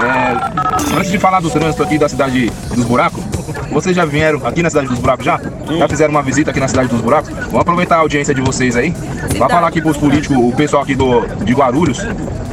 É, 0.01 0.97
antes 0.97 1.11
de 1.11 1.17
falar 1.17 1.39
do 1.39 1.49
trânsito 1.49 1.83
aqui 1.83 1.97
da 1.97 2.07
cidade 2.07 2.51
dos 2.73 2.85
buracos, 2.85 3.23
vocês 3.71 3.95
já 3.95 4.05
vieram 4.05 4.45
aqui 4.45 4.63
na 4.63 4.69
cidade 4.69 4.87
dos 4.87 4.99
buracos 4.99 5.25
já? 5.25 5.39
Já 5.77 5.87
fizeram 5.87 6.11
uma 6.11 6.23
visita 6.23 6.51
aqui 6.51 6.59
na 6.59 6.67
cidade 6.67 6.89
dos 6.89 7.01
buracos? 7.01 7.29
Vamos 7.29 7.61
aproveitar 7.61 7.97
a 7.97 7.99
audiência 7.99 8.33
de 8.33 8.41
vocês 8.41 8.75
aí. 8.75 8.93
Vai 9.37 9.49
falar 9.49 9.67
aqui 9.67 9.81
pros 9.81 9.97
políticos, 9.97 10.37
o 10.37 10.51
pessoal 10.53 10.83
aqui 10.83 10.95
do, 10.95 11.25
de 11.43 11.53
Guarulhos, 11.53 11.99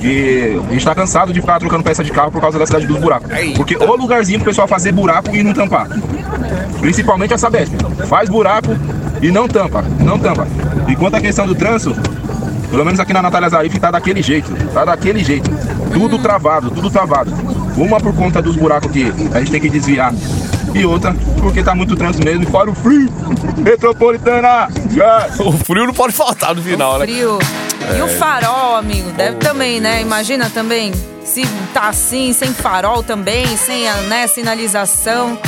que 0.01 0.61
a 0.69 0.73
gente 0.73 0.85
tá 0.85 0.95
cansado 0.95 1.33
de 1.33 1.41
ficar 1.41 1.59
trocando 1.59 1.83
peça 1.83 2.05
de 2.05 2.11
carro 2.11 2.31
por 2.31 2.41
causa 2.41 2.59
da 2.59 2.67
cidade 2.67 2.87
dos 2.87 2.99
buracos. 2.99 3.31
Porque 3.57 3.77
o 3.77 3.97
lugarzinho 3.97 4.39
pro 4.41 4.49
pessoal 4.49 4.69
fazer 4.69 4.93
buraco 4.93 5.35
e 5.35 5.43
não 5.43 5.53
tampar. 5.53 5.89
Principalmente 6.81 7.33
a 7.33 7.39
Sabesp. 7.39 7.73
Faz 8.07 8.29
buraco 8.29 8.77
e 9.23 9.31
não 9.31 9.49
tampa, 9.49 9.83
não 10.01 10.19
tampa. 10.19 10.47
E 10.89 10.95
quanto 10.95 11.17
à 11.17 11.21
questão 11.21 11.47
do 11.47 11.55
trânsito, 11.55 11.97
pelo 12.71 12.85
menos 12.85 13.01
aqui 13.01 13.13
na 13.13 13.23
Natália 13.23 13.49
Zarif 13.49 13.79
tá 13.79 13.91
daquele 13.91 14.23
jeito, 14.23 14.53
tá 14.73 14.85
daquele 14.85 15.25
jeito. 15.25 15.51
Tudo 15.93 16.19
travado, 16.19 16.71
tudo 16.71 16.91
travado. 16.91 17.33
Uma 17.77 18.01
por 18.01 18.15
conta 18.15 18.41
dos 18.43 18.57
buracos 18.57 18.91
que 18.91 19.13
a 19.33 19.39
gente 19.41 19.51
tem 19.51 19.61
que 19.61 19.69
desviar. 19.71 20.13
E 20.75 20.85
outra, 20.85 21.15
porque 21.41 21.63
tá 21.63 21.75
muito 21.75 21.97
trânsito 21.97 22.25
mesmo. 22.25 22.43
E 22.43 22.47
fora 22.47 22.71
o 22.71 22.75
frio, 22.75 23.09
metropolitana! 23.59 24.69
Yes. 24.91 25.41
O 25.41 25.53
frio 25.53 25.87
não 25.87 25.95
pode 25.95 26.13
faltar 26.13 26.55
no 26.55 26.63
final, 26.63 26.99
né? 26.99 27.07
Frio. 27.07 27.39
E 27.95 27.99
É. 28.01 28.05
o 28.05 28.09
farol, 28.09 28.77
amigo, 28.77 29.11
deve 29.13 29.37
também, 29.37 29.81
né? 29.81 30.03
Imagina 30.03 30.51
também, 30.51 30.93
se 31.25 31.43
tá 31.73 31.89
assim, 31.89 32.33
sem 32.33 32.53
farol 32.53 33.03
também, 33.03 33.47
sem 33.57 33.89
a 33.89 33.95
né, 34.03 34.27
sinalização. 34.27 35.39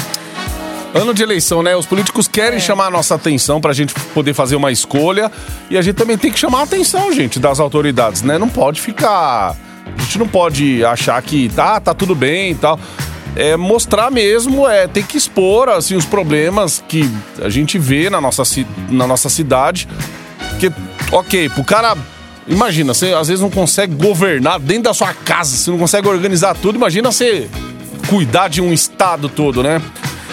Ano 0.95 1.13
de 1.13 1.23
eleição, 1.23 1.63
né? 1.63 1.77
Os 1.77 1.85
políticos 1.85 2.27
É. 2.27 2.31
querem 2.31 2.61
chamar 2.61 2.87
a 2.87 2.91
nossa 2.91 3.15
atenção 3.15 3.61
pra 3.61 3.73
gente 3.73 3.93
poder 4.15 4.33
fazer 4.33 4.57
uma 4.57 4.73
escolha. 4.73 5.31
E 5.69 5.77
a 5.77 5.83
gente 5.83 5.97
também 5.97 6.17
tem 6.17 6.31
que 6.33 6.39
chamar 6.39 6.61
a 6.61 6.63
atenção, 6.63 7.13
gente, 7.13 7.39
das 7.39 7.61
autoridades, 7.61 8.23
né? 8.23 8.39
Não 8.39 8.49
pode 8.49 8.81
ficar. 8.81 9.55
A 9.97 10.03
gente 10.03 10.19
não 10.19 10.29
pode 10.29 10.85
achar 10.85 11.21
que 11.23 11.49
tá, 11.49 11.81
tá 11.81 11.95
tudo 11.95 12.15
bem 12.15 12.53
e 12.53 12.55
tal. 12.55 12.79
É 13.37 13.57
mostrar 13.57 14.11
mesmo, 14.11 14.67
é 14.67 14.89
ter 14.89 15.05
que 15.05 15.17
expor 15.17 15.69
assim, 15.69 15.95
os 15.95 16.05
problemas 16.05 16.83
que 16.89 17.09
a 17.41 17.49
gente 17.49 17.79
vê 17.79 18.11
na 18.11 18.21
nossa, 18.21 18.43
na 18.91 19.07
nossa 19.07 19.29
cidade. 19.29 19.89
Porque, 20.51 20.73
ok, 21.13 21.49
pro 21.51 21.65
cara. 21.65 21.97
Imagina, 22.47 22.95
você 22.95 23.13
às 23.13 23.29
vezes 23.29 23.43
não 23.43 23.51
consegue 23.51 23.95
governar 23.95 24.59
dentro 24.59 24.85
da 24.85 24.95
sua 24.95 25.13
casa, 25.13 25.55
você 25.55 25.71
não 25.71 25.79
consegue 25.79 26.09
organizar 26.09 26.57
tudo. 26.57 26.77
Imagina 26.77 27.13
você 27.13 27.47
cuidar 28.09 28.49
de 28.49 28.63
um 28.63 28.73
estado 28.73 29.29
todo, 29.29 29.63
né? 29.63 29.83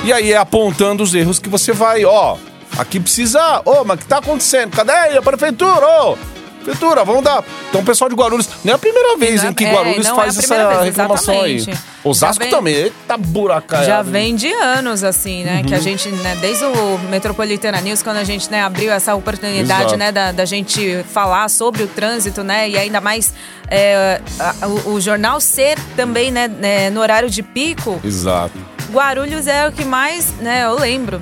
E 0.05 0.13
aí 0.13 0.31
é 0.31 0.37
apontando 0.37 1.03
os 1.03 1.13
erros 1.13 1.39
que 1.39 1.49
você 1.49 1.73
vai, 1.73 2.05
ó. 2.05 2.37
Aqui 2.77 2.99
precisa. 2.99 3.61
Ô, 3.65 3.83
mas 3.83 3.97
o 3.97 3.99
que 3.99 4.05
tá 4.05 4.19
acontecendo? 4.19 4.71
Cadê 4.71 5.17
a 5.17 5.21
prefeitura? 5.21 5.85
Ô! 6.03 6.17
Prefeitura, 6.65 7.06
vamos 7.06 7.23
dar. 7.23 7.43
Então, 7.69 7.82
o 7.82 7.86
pessoal 7.86 8.10
de 8.10 8.15
Guarulhos. 8.15 8.49
Nem 8.63 8.71
é 8.71 8.75
a 8.75 8.78
primeira 8.80 9.15
vez 9.17 9.41
Não 9.41 9.47
é- 9.49 9.51
em 9.51 9.54
que 9.54 9.63
é, 9.65 9.71
Guarulhos 9.71 10.06
não 10.08 10.13
é 10.13 10.15
faz 10.23 10.38
primeira 10.38 10.63
essa 10.63 10.73
vez, 10.82 10.86
reclamação 10.95 11.41
aí. 11.41 11.65
Osasco 12.04 12.41
vem- 12.43 12.51
também. 12.51 12.73
Eita 12.75 13.17
buracaiada. 13.17 13.86
Já 13.88 14.01
vem 14.01 14.36
de 14.36 14.51
anos, 14.51 15.04
assim, 15.04 15.43
né? 15.43 15.63
Que 15.65 15.73
a 15.73 15.80
gente, 15.80 16.10
né, 16.10 16.36
desde 16.41 16.65
o 16.65 16.97
Metropolitana 17.10 17.80
News, 17.82 18.01
quando 18.04 18.17
a 18.17 18.23
gente 18.23 18.49
né, 18.51 18.62
abriu 18.63 18.91
essa 18.91 19.13
oportunidade, 19.15 19.82
Exato. 19.84 19.97
né, 19.97 20.12
da, 20.12 20.32
da 20.32 20.45
gente 20.45 21.04
falar 21.12 21.49
sobre 21.49 21.84
o 21.84 21.88
trânsito, 21.88 22.43
né? 22.43 22.67
E 22.69 22.78
ainda 22.78 22.99
mais 22.99 23.34
é, 23.69 24.19
a- 24.39 24.67
o, 24.67 24.93
o 24.95 25.01
jornal 25.01 25.39
ser 25.39 25.78
também, 25.95 26.32
né, 26.32 26.47
né, 26.47 26.89
no 26.89 26.99
horário 27.01 27.30
de 27.30 27.41
pico. 27.43 27.99
Exato. 28.04 28.54
Guarulhos 28.91 29.48
é 29.48 29.67
o 29.67 29.71
que 29.71 29.84
mais, 29.86 30.28
né, 30.39 30.63
eu 30.65 30.76
lembro. 30.76 31.21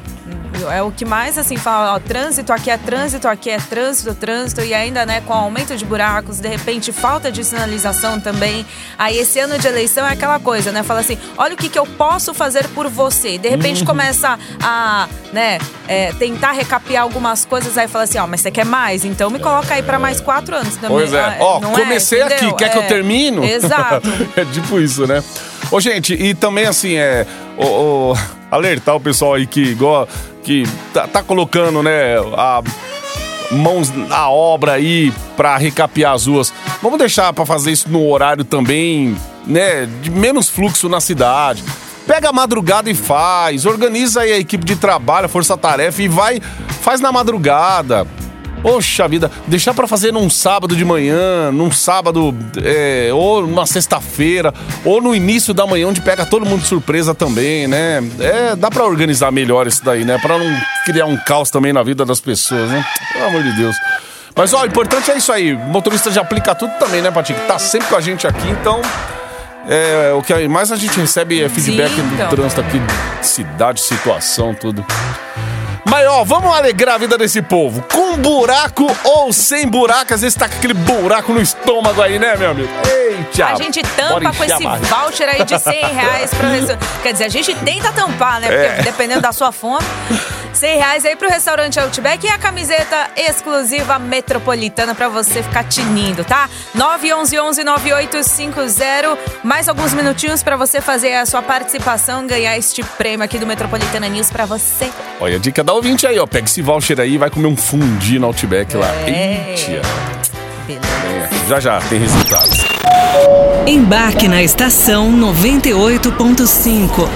É 0.71 0.81
o 0.83 0.91
que 0.91 1.03
mais, 1.03 1.35
assim, 1.37 1.57
fala, 1.57 1.95
ó, 1.95 1.99
trânsito, 1.99 2.53
aqui 2.53 2.69
é 2.69 2.77
trânsito, 2.77 3.27
aqui 3.27 3.49
é 3.49 3.57
trânsito, 3.57 4.13
trânsito, 4.13 4.61
e 4.61 4.71
ainda, 4.71 5.03
né, 5.03 5.19
com 5.25 5.33
aumento 5.33 5.75
de 5.75 5.83
buracos, 5.83 6.39
de 6.39 6.47
repente, 6.47 6.91
falta 6.91 7.31
de 7.31 7.43
sinalização 7.43 8.19
também. 8.19 8.63
Aí, 8.97 9.17
esse 9.17 9.39
ano 9.39 9.57
de 9.57 9.67
eleição 9.67 10.05
é 10.07 10.11
aquela 10.13 10.39
coisa, 10.39 10.71
né, 10.71 10.83
fala 10.83 10.99
assim, 10.99 11.17
olha 11.39 11.55
o 11.55 11.57
que, 11.57 11.67
que 11.67 11.77
eu 11.77 11.87
posso 11.87 12.35
fazer 12.35 12.67
por 12.69 12.87
você. 12.87 13.37
De 13.39 13.49
repente, 13.49 13.81
Uhum. 13.81 13.87
começa 13.87 14.37
a, 14.61 15.07
né, 15.33 15.57
é, 15.87 16.13
tentar 16.13 16.51
recapear 16.51 17.01
algumas 17.01 17.43
coisas, 17.45 17.75
aí 17.75 17.87
fala 17.87 18.03
assim, 18.03 18.19
ó, 18.19 18.27
mas 18.27 18.39
você 18.41 18.51
quer 18.51 18.65
mais? 18.65 19.03
Então 19.03 19.31
me 19.31 19.39
coloca 19.39 19.73
aí 19.73 19.81
pra 19.81 19.97
mais 19.97 20.21
quatro 20.21 20.55
anos 20.55 20.75
também. 20.75 20.97
Pois 20.99 21.11
é. 21.13 21.19
Ah, 21.19 21.35
Ó, 21.39 21.59
não 21.59 21.71
comecei 21.71 22.21
Entendeu? 22.23 22.49
aqui, 22.49 22.57
quer 22.57 22.69
que 22.69 22.77
eu 22.77 22.83
É. 22.83 22.87
termino? 22.87 23.43
Exato. 23.43 24.07
é 24.37 24.45
tipo 24.45 24.79
isso, 24.79 25.07
né? 25.07 25.21
Ô, 25.71 25.79
gente, 25.81 26.13
e 26.13 26.35
também 26.35 26.67
assim, 26.67 26.95
é. 26.95 27.25
Ô, 27.57 27.65
ô, 28.11 28.17
alertar 28.51 28.95
o 28.95 28.99
pessoal 28.99 29.33
aí 29.35 29.45
que, 29.47 29.73
go- 29.75 30.07
que 30.43 30.63
tá, 30.93 31.07
tá 31.07 31.23
colocando, 31.23 31.81
né, 31.83 32.15
a 32.37 32.61
mãos 33.51 33.89
na 33.91 34.29
obra 34.29 34.73
aí 34.73 35.11
pra 35.37 35.57
recapear 35.57 36.13
as 36.13 36.25
ruas. 36.27 36.53
Vamos 36.81 36.97
deixar 36.97 37.31
pra 37.33 37.45
fazer 37.45 37.71
isso 37.71 37.89
no 37.89 38.07
horário 38.09 38.43
também, 38.43 39.15
né, 39.45 39.87
de 40.01 40.09
menos 40.09 40.49
fluxo 40.49 40.89
na 40.89 40.99
cidade. 40.99 41.63
Pega 42.07 42.29
a 42.29 42.33
madrugada 42.33 42.89
e 42.89 42.95
faz, 42.95 43.65
organiza 43.65 44.21
aí 44.21 44.33
a 44.33 44.37
equipe 44.37 44.65
de 44.65 44.75
trabalho, 44.75 45.25
a 45.27 45.29
força-tarefa 45.29 46.01
e 46.01 46.07
vai, 46.07 46.41
faz 46.81 46.99
na 46.99 47.11
madrugada. 47.11 48.05
Poxa 48.63 49.09
vida, 49.09 49.29
deixar 49.45 49.73
pra 49.73 49.85
fazer 49.85 50.13
num 50.13 50.29
sábado 50.29 50.73
de 50.73 50.85
manhã, 50.85 51.51
num 51.51 51.69
sábado, 51.69 52.33
é, 52.63 53.09
ou 53.13 53.45
numa 53.45 53.65
sexta-feira, 53.65 54.53
ou 54.85 55.01
no 55.01 55.13
início 55.13 55.53
da 55.53 55.67
manhã, 55.67 55.89
onde 55.89 55.99
pega 55.99 56.25
todo 56.25 56.45
mundo 56.45 56.61
de 56.61 56.67
surpresa 56.67 57.13
também, 57.13 57.67
né? 57.67 58.01
É, 58.21 58.55
dá 58.55 58.71
pra 58.71 58.85
organizar 58.85 59.31
melhor 59.31 59.67
isso 59.67 59.83
daí, 59.83 60.05
né? 60.05 60.17
Pra 60.17 60.39
não 60.39 60.45
criar 60.85 61.05
um 61.07 61.17
caos 61.17 61.49
também 61.51 61.73
na 61.73 61.83
vida 61.83 62.05
das 62.05 62.21
pessoas, 62.21 62.69
né? 62.69 62.85
Pelo 63.11 63.25
amor 63.25 63.43
de 63.43 63.51
Deus. 63.51 63.75
Mas, 64.33 64.53
ó, 64.53 64.61
o 64.63 64.65
importante 64.65 65.11
é 65.11 65.17
isso 65.17 65.31
aí. 65.33 65.53
Motorista 65.53 66.09
já 66.09 66.21
aplica 66.21 66.55
tudo 66.55 66.71
também, 66.79 67.01
né, 67.01 67.11
Patinho? 67.11 67.39
Tá 67.41 67.59
sempre 67.59 67.89
com 67.89 67.97
a 67.97 68.01
gente 68.01 68.25
aqui, 68.25 68.47
então. 68.49 68.81
É, 69.67 70.13
o 70.17 70.21
que 70.21 70.47
mais 70.47 70.71
a 70.71 70.77
gente 70.77 70.97
recebe 70.97 71.43
é 71.43 71.49
feedback 71.49 71.93
Sim, 71.93 72.01
do 72.01 72.13
então. 72.15 72.29
trânsito 72.29 72.61
aqui, 72.61 72.81
cidade, 73.21 73.81
situação, 73.81 74.53
tudo. 74.53 74.85
Mas 75.85 76.07
ó, 76.07 76.23
vamos 76.23 76.55
alegrar 76.55 76.95
a 76.95 76.97
vida 76.97 77.17
desse 77.17 77.41
povo. 77.41 77.83
Com 77.91 78.17
buraco 78.17 78.87
ou 79.03 79.33
sem 79.33 79.67
buraco, 79.67 80.13
às 80.13 80.21
vezes 80.21 80.35
tá 80.35 80.47
com 80.47 80.55
aquele 80.55 80.73
buraco 80.73 81.33
no 81.33 81.41
estômago 81.41 82.01
aí, 82.01 82.17
né, 82.17 82.35
meu 82.37 82.51
amigo? 82.51 82.69
Eita! 82.87 83.45
A 83.47 83.55
gente 83.55 83.81
tampa 83.95 84.31
com 84.33 84.43
esse 84.43 84.63
voucher 84.63 85.29
aí 85.29 85.43
de 85.43 85.59
100 85.59 85.73
reais 85.93 86.33
pro 86.33 86.47
restaurante. 86.47 86.87
Quer 87.03 87.11
dizer, 87.11 87.25
a 87.25 87.29
gente 87.29 87.53
tenta 87.55 87.91
tampar, 87.91 88.39
né? 88.39 88.47
Porque 88.47 88.65
É. 88.65 88.81
dependendo 88.83 89.21
da 89.21 89.31
sua 89.31 89.51
fome. 89.51 89.85
100 90.53 90.77
reais 90.77 91.03
aí 91.05 91.15
pro 91.15 91.27
restaurante 91.27 91.79
Outback 91.79 92.27
e 92.27 92.29
a 92.29 92.37
camiseta 92.37 93.09
exclusiva 93.17 93.97
metropolitana 93.97 94.93
pra 94.93 95.09
você 95.09 95.41
ficar 95.41 95.63
tinindo, 95.63 96.23
tá? 96.23 96.47
911-9850. 96.77 99.17
Mais 99.43 99.67
alguns 99.67 99.93
minutinhos 99.93 100.43
pra 100.43 100.55
você 100.55 100.79
fazer 100.79 101.15
a 101.15 101.25
sua 101.25 101.41
participação, 101.41 102.27
ganhar 102.27 102.55
este 102.57 102.83
prêmio 102.83 103.25
aqui 103.25 103.39
do 103.39 103.47
Metropolitana 103.47 104.07
News 104.07 104.29
pra 104.29 104.45
você. 104.45 104.91
Olha, 105.19 105.37
a 105.37 105.39
dica 105.39 105.63
da 105.63 105.72
ouvinte 105.73 106.07
aí, 106.07 106.17
ó. 106.19 106.25
Pega 106.25 106.45
esse 106.45 106.61
voucher 106.61 106.99
aí 106.99 107.13
e 107.13 107.17
vai 107.17 107.29
comer 107.29 107.47
um 107.47 107.55
fundi 107.55 108.19
no 108.19 108.27
Outback 108.27 108.75
lá. 108.75 108.87
É. 109.07 109.55
Eita! 109.57 109.81
Beleza. 110.67 110.85
É, 110.85 111.49
já 111.49 111.59
já, 111.59 111.81
tem 111.81 111.99
resultados. 111.99 112.59
Embarque 113.67 114.27
na 114.27 114.41
estação 114.41 115.11
98.5. 115.11 117.07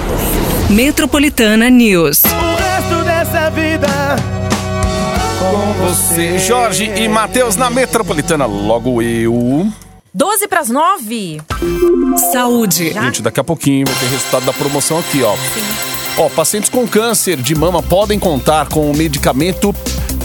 Metropolitana 0.70 1.70
News. 1.70 2.24
O 2.24 2.56
resto 2.62 3.04
dessa 3.06 3.50
vida 3.50 3.88
com 5.40 5.74
Você, 5.86 6.40
Jorge 6.40 6.92
e 6.96 7.08
Matheus 7.08 7.56
na 7.56 7.70
Metropolitana. 7.70 8.46
Logo 8.46 9.02
eu. 9.02 9.72
12 10.14 10.48
pras 10.48 10.70
9. 10.70 11.42
Saúde. 12.32 12.92
Gente, 12.92 13.22
daqui 13.22 13.40
a 13.40 13.44
pouquinho 13.44 13.86
vai 13.86 13.96
ter 13.96 14.08
resultado 14.08 14.46
da 14.46 14.54
promoção 14.54 15.00
aqui, 15.00 15.22
ó. 15.24 15.36
Ó, 16.18 16.28
pacientes 16.30 16.68
com 16.68 16.88
câncer 16.88 17.40
de 17.40 17.54
mama 17.54 17.84
podem 17.84 18.18
contar 18.18 18.70
com 18.70 18.90
o 18.90 18.96
medicamento 18.98 19.72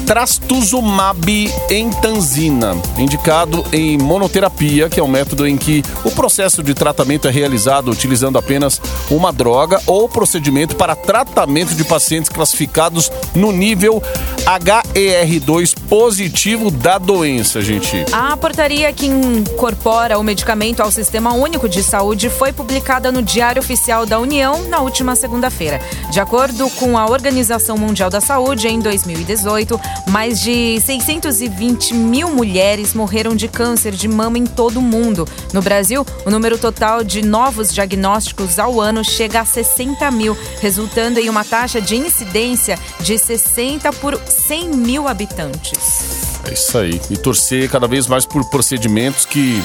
trastuzumab 0.07 1.51
entanzina, 1.71 2.77
indicado 2.99 3.65
em 3.73 3.97
monoterapia, 3.99 4.88
que 4.88 5.01
é 5.01 5.03
um 5.03 5.09
método 5.09 5.47
em 5.47 5.57
que 5.57 5.83
o 6.05 6.11
processo 6.11 6.62
de 6.62 6.75
tratamento 6.75 7.29
é 7.29 7.31
realizado 7.31 7.91
utilizando 7.91 8.38
apenas 8.38 8.81
uma 9.11 9.33
droga 9.33 9.81
ou 9.87 10.09
procedimento 10.09 10.77
para 10.77 10.95
tratamento 10.95 11.75
de 11.75 11.85
pacientes 11.85 12.29
classificados 12.29 13.11
no 13.35 13.53
nível 13.53 14.03
HER2 14.45 15.75
positivo 15.88 16.71
da 16.71 16.99
doença, 16.99 17.61
gente. 17.61 18.05
A 18.12 18.37
portaria 18.37 18.93
que 18.93 19.07
incorpora 19.07 20.19
o 20.19 20.23
medicamento 20.23 20.81
ao 20.81 20.91
Sistema 20.91 21.33
Único 21.33 21.69
de 21.69 21.83
Saúde 21.83 22.29
foi 22.29 22.53
publicada 22.53 23.12
no 23.12 23.23
Diário 23.23 23.61
Oficial 23.61 24.05
da 24.05 24.19
União 24.19 24.69
na 24.69 24.81
última 24.81 25.15
segunda-feira. 25.15 25.81
De 26.11 26.21
acordo 26.21 26.69
com 26.71 26.99
a 26.99 27.07
Organização 27.07 27.77
Mundial 27.77 28.11
da 28.11 28.21
Saúde, 28.21 28.69
em 28.69 28.81
2018, 28.81 29.81
mais 30.09 30.40
de 30.40 30.81
620 30.81 31.94
mil 31.94 32.28
mulheres 32.31 32.94
morreram 32.94 33.35
de 33.35 33.48
câncer 33.48 33.92
de 33.92 34.09
mama 34.09 34.38
em 34.38 34.46
todo 34.46 34.78
o 34.78 34.83
mundo. 34.83 35.26
No 35.52 35.62
Brasil, 35.62 36.07
o 36.24 36.31
número 36.31 36.59
total 36.59 37.05
de 37.05 37.22
novos 37.22 37.72
diagnósticos 37.72 38.59
ao 38.59 38.81
ano 38.81 39.05
chega 39.05 39.40
a 39.40 39.44
60 39.44 40.11
mil, 40.11 40.37
resultando 40.61 41.18
em 41.18 41.28
uma 41.28 41.44
taxa 41.44 41.81
de 41.81 41.96
incidência 41.96 42.78
de 43.00 43.18
60 43.18 43.92
por 43.94 44.16
100 44.16 44.68
mil 44.70 45.09
habitantes. 45.09 46.33
É 46.48 46.52
isso 46.52 46.76
aí. 46.76 47.00
E 47.11 47.16
torcer 47.16 47.68
cada 47.70 47.87
vez 47.87 48.07
mais 48.07 48.26
por 48.26 48.48
procedimentos 48.50 49.24
que, 49.24 49.62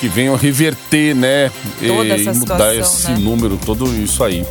que 0.00 0.08
venham 0.08 0.36
reverter, 0.36 1.14
né? 1.14 1.50
Toda 1.86 2.16
e, 2.16 2.24
mudar 2.24 2.34
situação, 2.34 2.80
esse 2.80 3.10
né? 3.10 3.18
número, 3.18 3.56
tudo 3.56 3.86
isso 3.94 4.22
aí. 4.22 4.46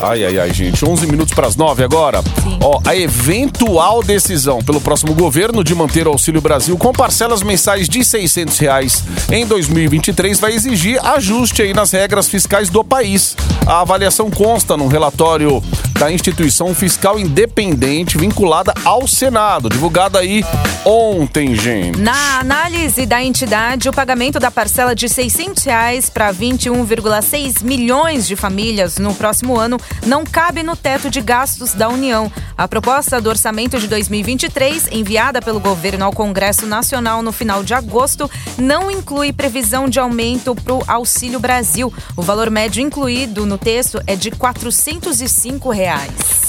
Ai, 0.00 0.24
ai, 0.24 0.38
ai, 0.38 0.52
gente. 0.52 0.82
11 0.82 1.06
minutos 1.06 1.34
para 1.34 1.46
as 1.46 1.56
9 1.56 1.84
agora. 1.84 2.22
Ó, 2.62 2.80
a 2.86 2.96
eventual 2.96 4.02
decisão 4.02 4.62
pelo 4.62 4.80
próximo 4.80 5.14
governo 5.14 5.62
de 5.62 5.74
manter 5.74 6.08
o 6.08 6.12
Auxílio 6.12 6.40
Brasil 6.40 6.76
com 6.78 6.90
parcelas 6.92 7.42
mensais 7.42 7.88
de 7.88 8.02
600 8.02 8.58
reais 8.58 9.04
em 9.30 9.46
2023 9.46 10.40
vai 10.40 10.52
exigir 10.52 10.98
ajuste 11.04 11.62
aí 11.62 11.74
nas 11.74 11.90
regras 11.90 12.28
fiscais 12.28 12.70
do 12.70 12.82
país. 12.82 13.36
A 13.66 13.80
avaliação 13.80 14.30
consta 14.30 14.76
num 14.76 14.88
relatório 14.88 15.62
da 16.00 16.10
instituição 16.10 16.74
fiscal 16.74 17.20
independente 17.20 18.16
vinculada 18.16 18.72
ao 18.86 19.06
Senado, 19.06 19.68
divulgada 19.68 20.18
aí 20.18 20.42
ontem, 20.82 21.54
gente. 21.54 21.98
Na 21.98 22.38
análise 22.40 23.04
da 23.04 23.22
entidade, 23.22 23.86
o 23.86 23.92
pagamento 23.92 24.40
da 24.40 24.50
parcela 24.50 24.94
de 24.94 25.10
600 25.10 25.62
reais 25.62 26.08
para 26.08 26.32
21,6 26.32 27.62
milhões 27.62 28.26
de 28.26 28.34
famílias 28.34 28.96
no 28.96 29.14
próximo 29.14 29.58
ano 29.58 29.76
não 30.06 30.24
cabe 30.24 30.62
no 30.62 30.74
teto 30.74 31.10
de 31.10 31.20
gastos 31.20 31.74
da 31.74 31.90
União. 31.90 32.32
A 32.56 32.66
proposta 32.66 33.20
do 33.20 33.28
orçamento 33.28 33.78
de 33.78 33.86
2023, 33.86 34.88
enviada 34.92 35.42
pelo 35.42 35.60
governo 35.60 36.06
ao 36.06 36.12
Congresso 36.12 36.64
Nacional 36.64 37.20
no 37.20 37.30
final 37.30 37.62
de 37.62 37.74
agosto, 37.74 38.30
não 38.56 38.90
inclui 38.90 39.34
previsão 39.34 39.86
de 39.86 40.00
aumento 40.00 40.54
para 40.54 40.72
o 40.72 40.82
Auxílio 40.86 41.38
Brasil. 41.38 41.92
O 42.16 42.22
valor 42.22 42.48
médio 42.48 42.82
incluído 42.82 43.44
no 43.44 43.58
texto 43.58 44.00
é 44.06 44.16
de 44.16 44.30
405 44.30 45.68
reais. 45.68 45.89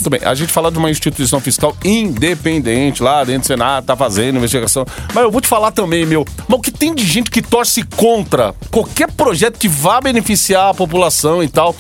Muito 0.01 0.10
bem, 0.10 0.21
a 0.23 0.34
gente 0.34 0.51
fala 0.51 0.71
de 0.71 0.80
uma 0.80 0.89
instituição 0.89 1.39
fiscal 1.39 1.77
independente 1.86 3.04
lá 3.04 3.23
dentro 3.23 3.41
do 3.41 3.47
Senado, 3.47 3.86
tá 3.86 3.95
fazendo 3.95 4.38
investigação. 4.38 4.84
Mas 5.13 5.23
eu 5.23 5.32
vou 5.32 5.39
te 5.39 5.47
falar 5.47 5.71
também, 5.71 6.08
meu, 6.08 6.25
mas 6.47 6.60
o 6.60 6.62
que 6.62 6.71
tem 6.71 6.95
de 6.95 7.06
gente 7.06 7.30
que 7.30 7.41
torce 7.41 7.84
contra 7.84 8.56
qualquer 8.71 9.12
projeto 9.12 9.60
que 9.60 9.67
vá 9.67 10.01
beneficiar 10.01 10.69
a 10.69 10.73
população 10.73 11.43
e 11.43 11.47
tal. 11.47 11.75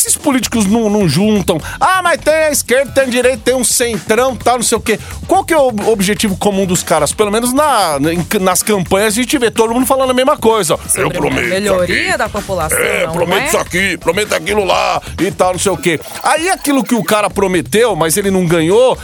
Por 0.00 0.04
que, 0.04 0.08
esses 0.08 0.16
políticos 0.16 0.66
não, 0.66 0.88
não 0.88 1.08
juntam? 1.08 1.60
Ah, 1.78 2.00
mas 2.02 2.20
tem 2.20 2.32
a 2.34 2.50
esquerda, 2.50 2.90
tem 2.92 3.04
a 3.04 3.06
direita, 3.06 3.40
tem 3.44 3.54
um 3.54 3.64
centrão, 3.64 4.34
tal, 4.36 4.56
não 4.56 4.62
sei 4.62 4.78
o 4.78 4.80
quê. 4.80 4.98
Qual 5.26 5.44
que 5.44 5.52
é 5.52 5.58
o 5.58 5.68
objetivo 5.90 6.36
comum 6.36 6.64
dos 6.64 6.82
caras? 6.82 7.12
Pelo 7.12 7.30
menos 7.30 7.52
na, 7.52 7.98
nas 8.40 8.62
campanhas 8.62 9.12
a 9.14 9.16
gente 9.16 9.36
vê 9.38 9.50
todo 9.50 9.74
mundo 9.74 9.86
falando 9.86 10.10
a 10.10 10.14
mesma 10.14 10.36
coisa. 10.36 10.78
eu 10.96 11.10
prometo 11.10 11.42
isso 11.42 11.50
Melhoria 11.50 12.08
aqui. 12.10 12.18
da 12.18 12.28
população, 12.28 12.78
É, 12.78 13.06
não 13.06 13.12
prometo 13.12 13.42
é? 13.42 13.46
isso 13.46 13.58
aqui, 13.58 13.98
prometo 13.98 14.32
aquilo 14.34 14.64
lá 14.64 15.00
e 15.20 15.30
tal, 15.30 15.52
não 15.52 15.58
sei 15.58 15.72
o 15.72 15.76
quê. 15.76 16.00
Aí 16.22 16.48
aquilo 16.48 16.82
que 16.82 16.94
o 16.94 17.04
cara 17.04 17.28
prometeu, 17.28 17.94
mas 17.94 18.16
ele 18.16 18.30
não 18.30 18.46
ganhou, 18.46 18.96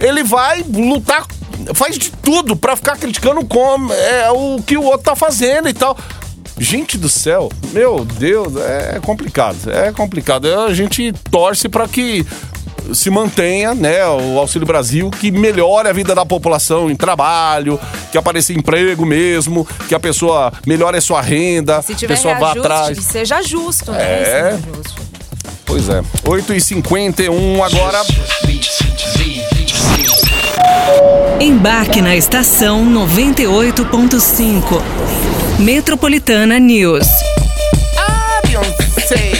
ele 0.00 0.22
vai 0.22 0.62
lutar, 0.62 1.26
faz 1.74 1.98
de 1.98 2.10
tudo 2.10 2.56
pra 2.56 2.76
ficar 2.76 2.96
criticando 2.96 3.44
como 3.44 3.92
é, 3.92 4.30
o 4.30 4.62
que 4.62 4.76
o 4.76 4.82
outro 4.84 5.00
tá 5.02 5.16
fazendo 5.16 5.68
e 5.68 5.72
tal. 5.74 5.96
Gente 6.58 6.98
do 6.98 7.08
céu, 7.08 7.48
meu 7.72 8.04
Deus, 8.04 8.56
é 8.56 8.98
complicado, 9.02 9.56
é 9.70 9.92
complicado. 9.92 10.46
A 10.60 10.74
gente 10.74 11.12
torce 11.30 11.68
pra 11.68 11.86
que 11.86 12.26
se 12.92 13.10
mantenha, 13.10 13.74
né, 13.74 14.04
o 14.06 14.38
Auxílio 14.38 14.66
Brasil, 14.66 15.10
que 15.10 15.30
melhore 15.30 15.88
a 15.88 15.92
vida 15.92 16.14
da 16.14 16.24
população 16.24 16.90
em 16.90 16.96
trabalho, 16.96 17.78
que 18.10 18.18
apareça 18.18 18.52
emprego 18.52 19.04
mesmo, 19.04 19.66
que 19.88 19.94
a 19.94 20.00
pessoa 20.00 20.52
melhore 20.66 20.96
a 20.96 21.00
sua 21.00 21.20
renda, 21.20 21.82
Se 21.82 21.92
a 21.92 21.96
tiver 21.96 22.14
pessoa 22.14 22.34
vá 22.38 22.52
atrás. 22.52 22.98
que 22.98 23.04
seja 23.04 23.42
justo, 23.42 23.92
né? 23.92 24.02
É. 24.02 24.24
Seja 24.52 24.58
justo. 24.74 25.02
Pois 25.64 25.88
é. 25.88 26.02
8h51 26.24 27.62
agora. 27.62 28.02
Embarque 31.40 32.00
na 32.02 32.16
estação 32.16 32.84
98.5. 32.84 34.82
Metropolitana 35.58 36.58
News. 36.58 37.06
Ah, 37.96 38.40
Beyoncé. 38.46 39.32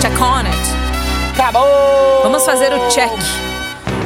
Check 0.00 0.20
on 0.20 0.40
it. 0.40 1.32
Acabou. 1.34 2.20
Vamos 2.22 2.44
fazer 2.44 2.72
o 2.72 2.88
check. 2.90 3.10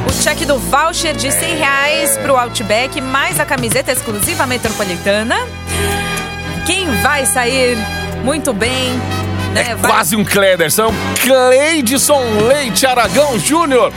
O 0.07 0.23
check 0.23 0.45
do 0.45 0.57
voucher 0.57 1.13
de 1.15 1.31
100 1.31 1.55
reais 1.57 2.17
pro 2.17 2.37
Outback, 2.37 3.01
mais 3.01 3.39
a 3.39 3.45
camiseta 3.45 3.91
exclusiva 3.91 4.45
metropolitana. 4.47 5.35
Quem 6.65 6.87
vai 7.01 7.25
sair 7.25 7.77
muito 8.23 8.53
bem, 8.53 8.93
né? 9.53 9.67
É 9.71 9.75
vai- 9.75 9.91
quase 9.91 10.15
um 10.15 10.23
Clederson. 10.23 10.93
Cleidson 11.21 12.23
Leite 12.47 12.85
Aragão 12.85 13.37
Júnior. 13.37 13.91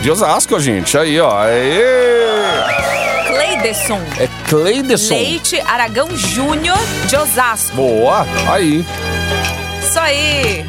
De 0.00 0.10
Osasco, 0.10 0.58
gente. 0.60 0.96
Aí, 0.96 1.18
ó. 1.20 1.40
Aê. 1.42 2.91
Cleiderson 3.62 4.00
É 4.18 4.28
Cleidson. 4.48 5.14
Leite 5.14 5.60
Aragão 5.60 6.08
Júnior 6.16 6.78
de 7.06 7.16
Osasco. 7.16 7.76
Boa. 7.76 8.26
Aí. 8.50 8.84
Isso 9.80 10.00
aí. 10.00 10.66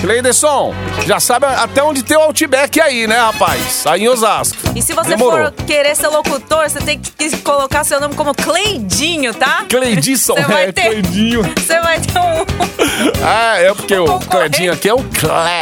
Cleiderson, 0.00 0.74
já 1.06 1.18
sabe 1.18 1.46
até 1.46 1.82
onde 1.82 2.02
tem 2.02 2.16
o 2.16 2.20
Outback 2.20 2.80
aí, 2.80 3.06
né, 3.06 3.18
rapaz? 3.18 3.86
Aí 3.86 4.02
em 4.04 4.08
Osasco. 4.08 4.56
E 4.74 4.82
se 4.82 4.92
você 4.92 5.10
Demorou. 5.10 5.46
for 5.46 5.52
querer 5.64 5.96
ser 5.96 6.08
locutor, 6.08 6.68
você 6.68 6.80
tem 6.80 6.98
que 6.98 7.36
colocar 7.38 7.82
seu 7.84 7.98
nome 8.00 8.14
como 8.14 8.34
Cleidinho, 8.34 9.32
tá? 9.34 9.64
Cleidson, 9.68 10.34
Você 10.34 10.42
vai 10.42 10.64
é, 10.66 10.72
ter- 10.72 10.82
Cleidinho. 10.90 11.42
Você 11.42 11.80
vai 11.80 11.98
ter 12.00 12.18
um. 12.18 12.46
Ah, 13.24 13.56
é 13.58 13.74
porque 13.74 13.96
o. 13.96 14.18
Cledinho 14.20 14.72
aqui 14.72 14.88
é 14.88 14.94
o 14.94 14.98
É 15.00 15.02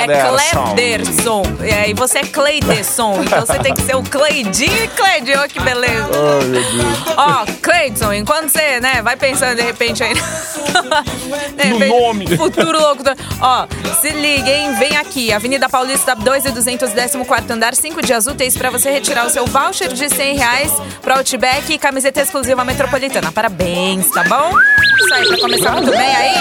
Clederson. 0.07 0.64
Clederson. 0.75 1.42
E 1.62 1.73
aí 1.73 1.94
você 1.94 2.18
é 2.18 2.23
Cleiderson. 2.25 3.23
Então 3.25 3.40
você 3.47 3.59
tem 3.61 3.73
que 3.75 3.83
ser 3.83 3.97
o 3.97 4.03
Cleidinho 4.03 4.85
e 4.85 4.88
Cleidinho. 4.88 5.38
Olha 5.38 5.49
que 5.49 5.61
beleza. 5.61 6.09
Ai, 6.12 6.44
meu 6.47 6.62
Deus. 6.62 6.99
Ó, 7.16 7.47
Cleidson, 7.62 8.12
enquanto 8.12 8.49
você, 8.51 8.81
né, 8.81 9.01
vai 9.03 9.16
pensando 9.16 9.57
de 9.57 9.62
repente 9.62 10.03
aí. 10.05 10.14
de 11.57 11.68
No 11.70 11.79
repente, 11.79 12.01
nome. 12.03 12.37
Futuro 12.37 12.81
locutor. 12.81 13.14
Ó, 13.40 13.66
se 14.01 14.11
liga, 14.25 14.51
hein? 14.51 14.75
Vem 14.77 14.97
aqui, 14.97 15.31
Avenida 15.35 15.69
Paulista 15.69 16.15
2 16.17 16.47
e 16.47 16.51
214 16.51 17.53
andar, 17.53 17.75
5 17.75 18.01
dias 18.01 18.27
úteis 18.27 18.57
pra 18.57 18.71
você 18.71 18.91
retirar 18.91 19.27
o 19.27 19.31
seu 19.31 19.45
voucher 19.45 19.93
de 19.93 20.09
100 20.09 20.37
reais 20.37 20.73
pro 21.03 21.19
Outback 21.19 21.71
e 21.71 21.79
camiseta 21.79 22.23
exclusiva 22.23 22.65
metropolitana. 22.65 23.31
Parabéns, 23.31 24.11
tá 24.11 24.25
bom? 24.25 24.51
Isso 24.99 25.15
aí, 25.15 25.27
pra 25.27 25.39
começar 25.39 25.73
muito 25.73 25.91
bem 25.91 26.17
aí. 26.17 26.35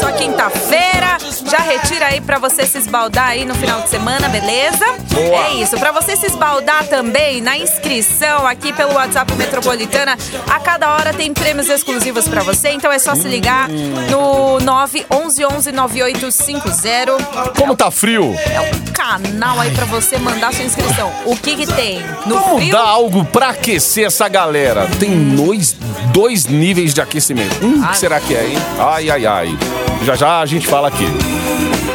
Só 0.00 0.10
quinta-feira. 0.10 1.18
Já 1.48 1.58
retira 1.58 2.06
aí 2.06 2.20
pra 2.20 2.38
você 2.38 2.66
se 2.66 2.78
esbaldar 2.78 3.28
aí 3.28 3.44
no 3.44 3.54
final 3.54 3.80
de 3.82 3.88
semana, 3.88 4.28
beleza? 4.28 4.84
Boa. 5.12 5.46
É 5.46 5.54
isso. 5.54 5.78
Pra 5.78 5.92
você 5.92 6.16
se 6.16 6.26
esbaldar 6.26 6.86
também 6.88 7.40
na 7.40 7.56
inscrição 7.56 8.46
aqui 8.46 8.72
pelo 8.72 8.94
WhatsApp 8.94 9.32
Metropolitana, 9.34 10.18
a 10.50 10.60
cada 10.60 10.92
hora 10.92 11.14
tem 11.14 11.32
prêmios 11.32 11.68
exclusivos 11.68 12.26
pra 12.26 12.42
você. 12.42 12.70
Então 12.70 12.90
é 12.90 12.98
só 12.98 13.14
se 13.14 13.28
ligar 13.28 13.68
no 13.68 14.58
911 14.60 15.70
9850. 15.70 17.27
Como 17.56 17.76
tá 17.76 17.90
frio? 17.90 18.34
É 18.50 18.60
um 18.60 18.92
canal 18.92 19.60
aí 19.60 19.70
pra 19.72 19.84
você 19.86 20.18
mandar 20.18 20.52
sua 20.52 20.64
inscrição. 20.64 21.10
O 21.26 21.36
que 21.36 21.56
que 21.56 21.66
tem? 21.66 22.00
No 22.26 22.38
Vamos 22.40 22.56
frio? 22.60 22.72
dar 22.72 22.82
algo 22.82 23.24
pra 23.24 23.50
aquecer 23.50 24.06
essa 24.06 24.28
galera. 24.28 24.86
Tem 24.98 25.34
dois, 25.34 25.76
dois 26.12 26.46
níveis 26.46 26.92
de 26.94 27.00
aquecimento. 27.00 27.64
Hum, 27.64 27.82
o 27.84 27.88
que 27.88 27.98
será 27.98 28.20
que 28.20 28.34
é, 28.34 28.46
hein? 28.48 28.58
Ai, 28.78 29.10
ai, 29.10 29.26
ai. 29.26 29.58
Já 30.04 30.14
já 30.14 30.40
a 30.40 30.46
gente 30.46 30.66
fala 30.66 30.88
aqui. 30.88 31.06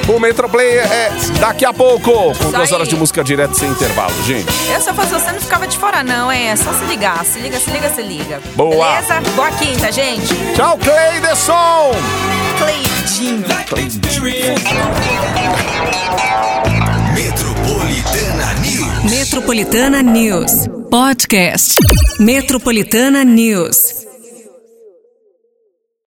O 0.07 0.19
Metroplay 0.19 0.79
é 0.79 1.11
daqui 1.39 1.63
a 1.63 1.71
pouco, 1.71 2.11
com 2.37 2.51
duas 2.51 2.69
aí. 2.69 2.75
horas 2.75 2.87
de 2.89 2.95
música 2.95 3.23
direto 3.23 3.57
sem 3.57 3.69
intervalo, 3.69 4.13
gente. 4.25 4.51
Eu, 4.71 4.81
se 4.81 4.89
eu 4.89 4.93
fosse 4.93 5.13
você, 5.13 5.31
não 5.31 5.39
ficava 5.39 5.65
de 5.65 5.77
fora, 5.77 6.03
não, 6.03 6.31
hein? 6.31 6.49
É 6.49 6.55
só 6.57 6.73
se 6.73 6.83
ligar. 6.85 7.23
Se 7.25 7.39
liga, 7.39 7.57
se 7.57 7.71
liga, 7.71 7.89
se 7.89 8.01
liga. 8.01 8.41
Boa. 8.55 8.95
Beleza? 8.95 9.21
Boa 9.35 9.51
quinta, 9.51 9.91
gente. 9.91 10.35
Tchau, 10.55 10.77
Cleiderson! 10.77 11.91
Cleidinho. 12.57 13.43
Metropolitana 17.13 18.53
News. 18.61 19.11
Metropolitana 19.11 20.01
News. 20.03 20.67
Podcast. 20.89 21.75
Metropolitana 22.19 23.23
News. 23.23 24.02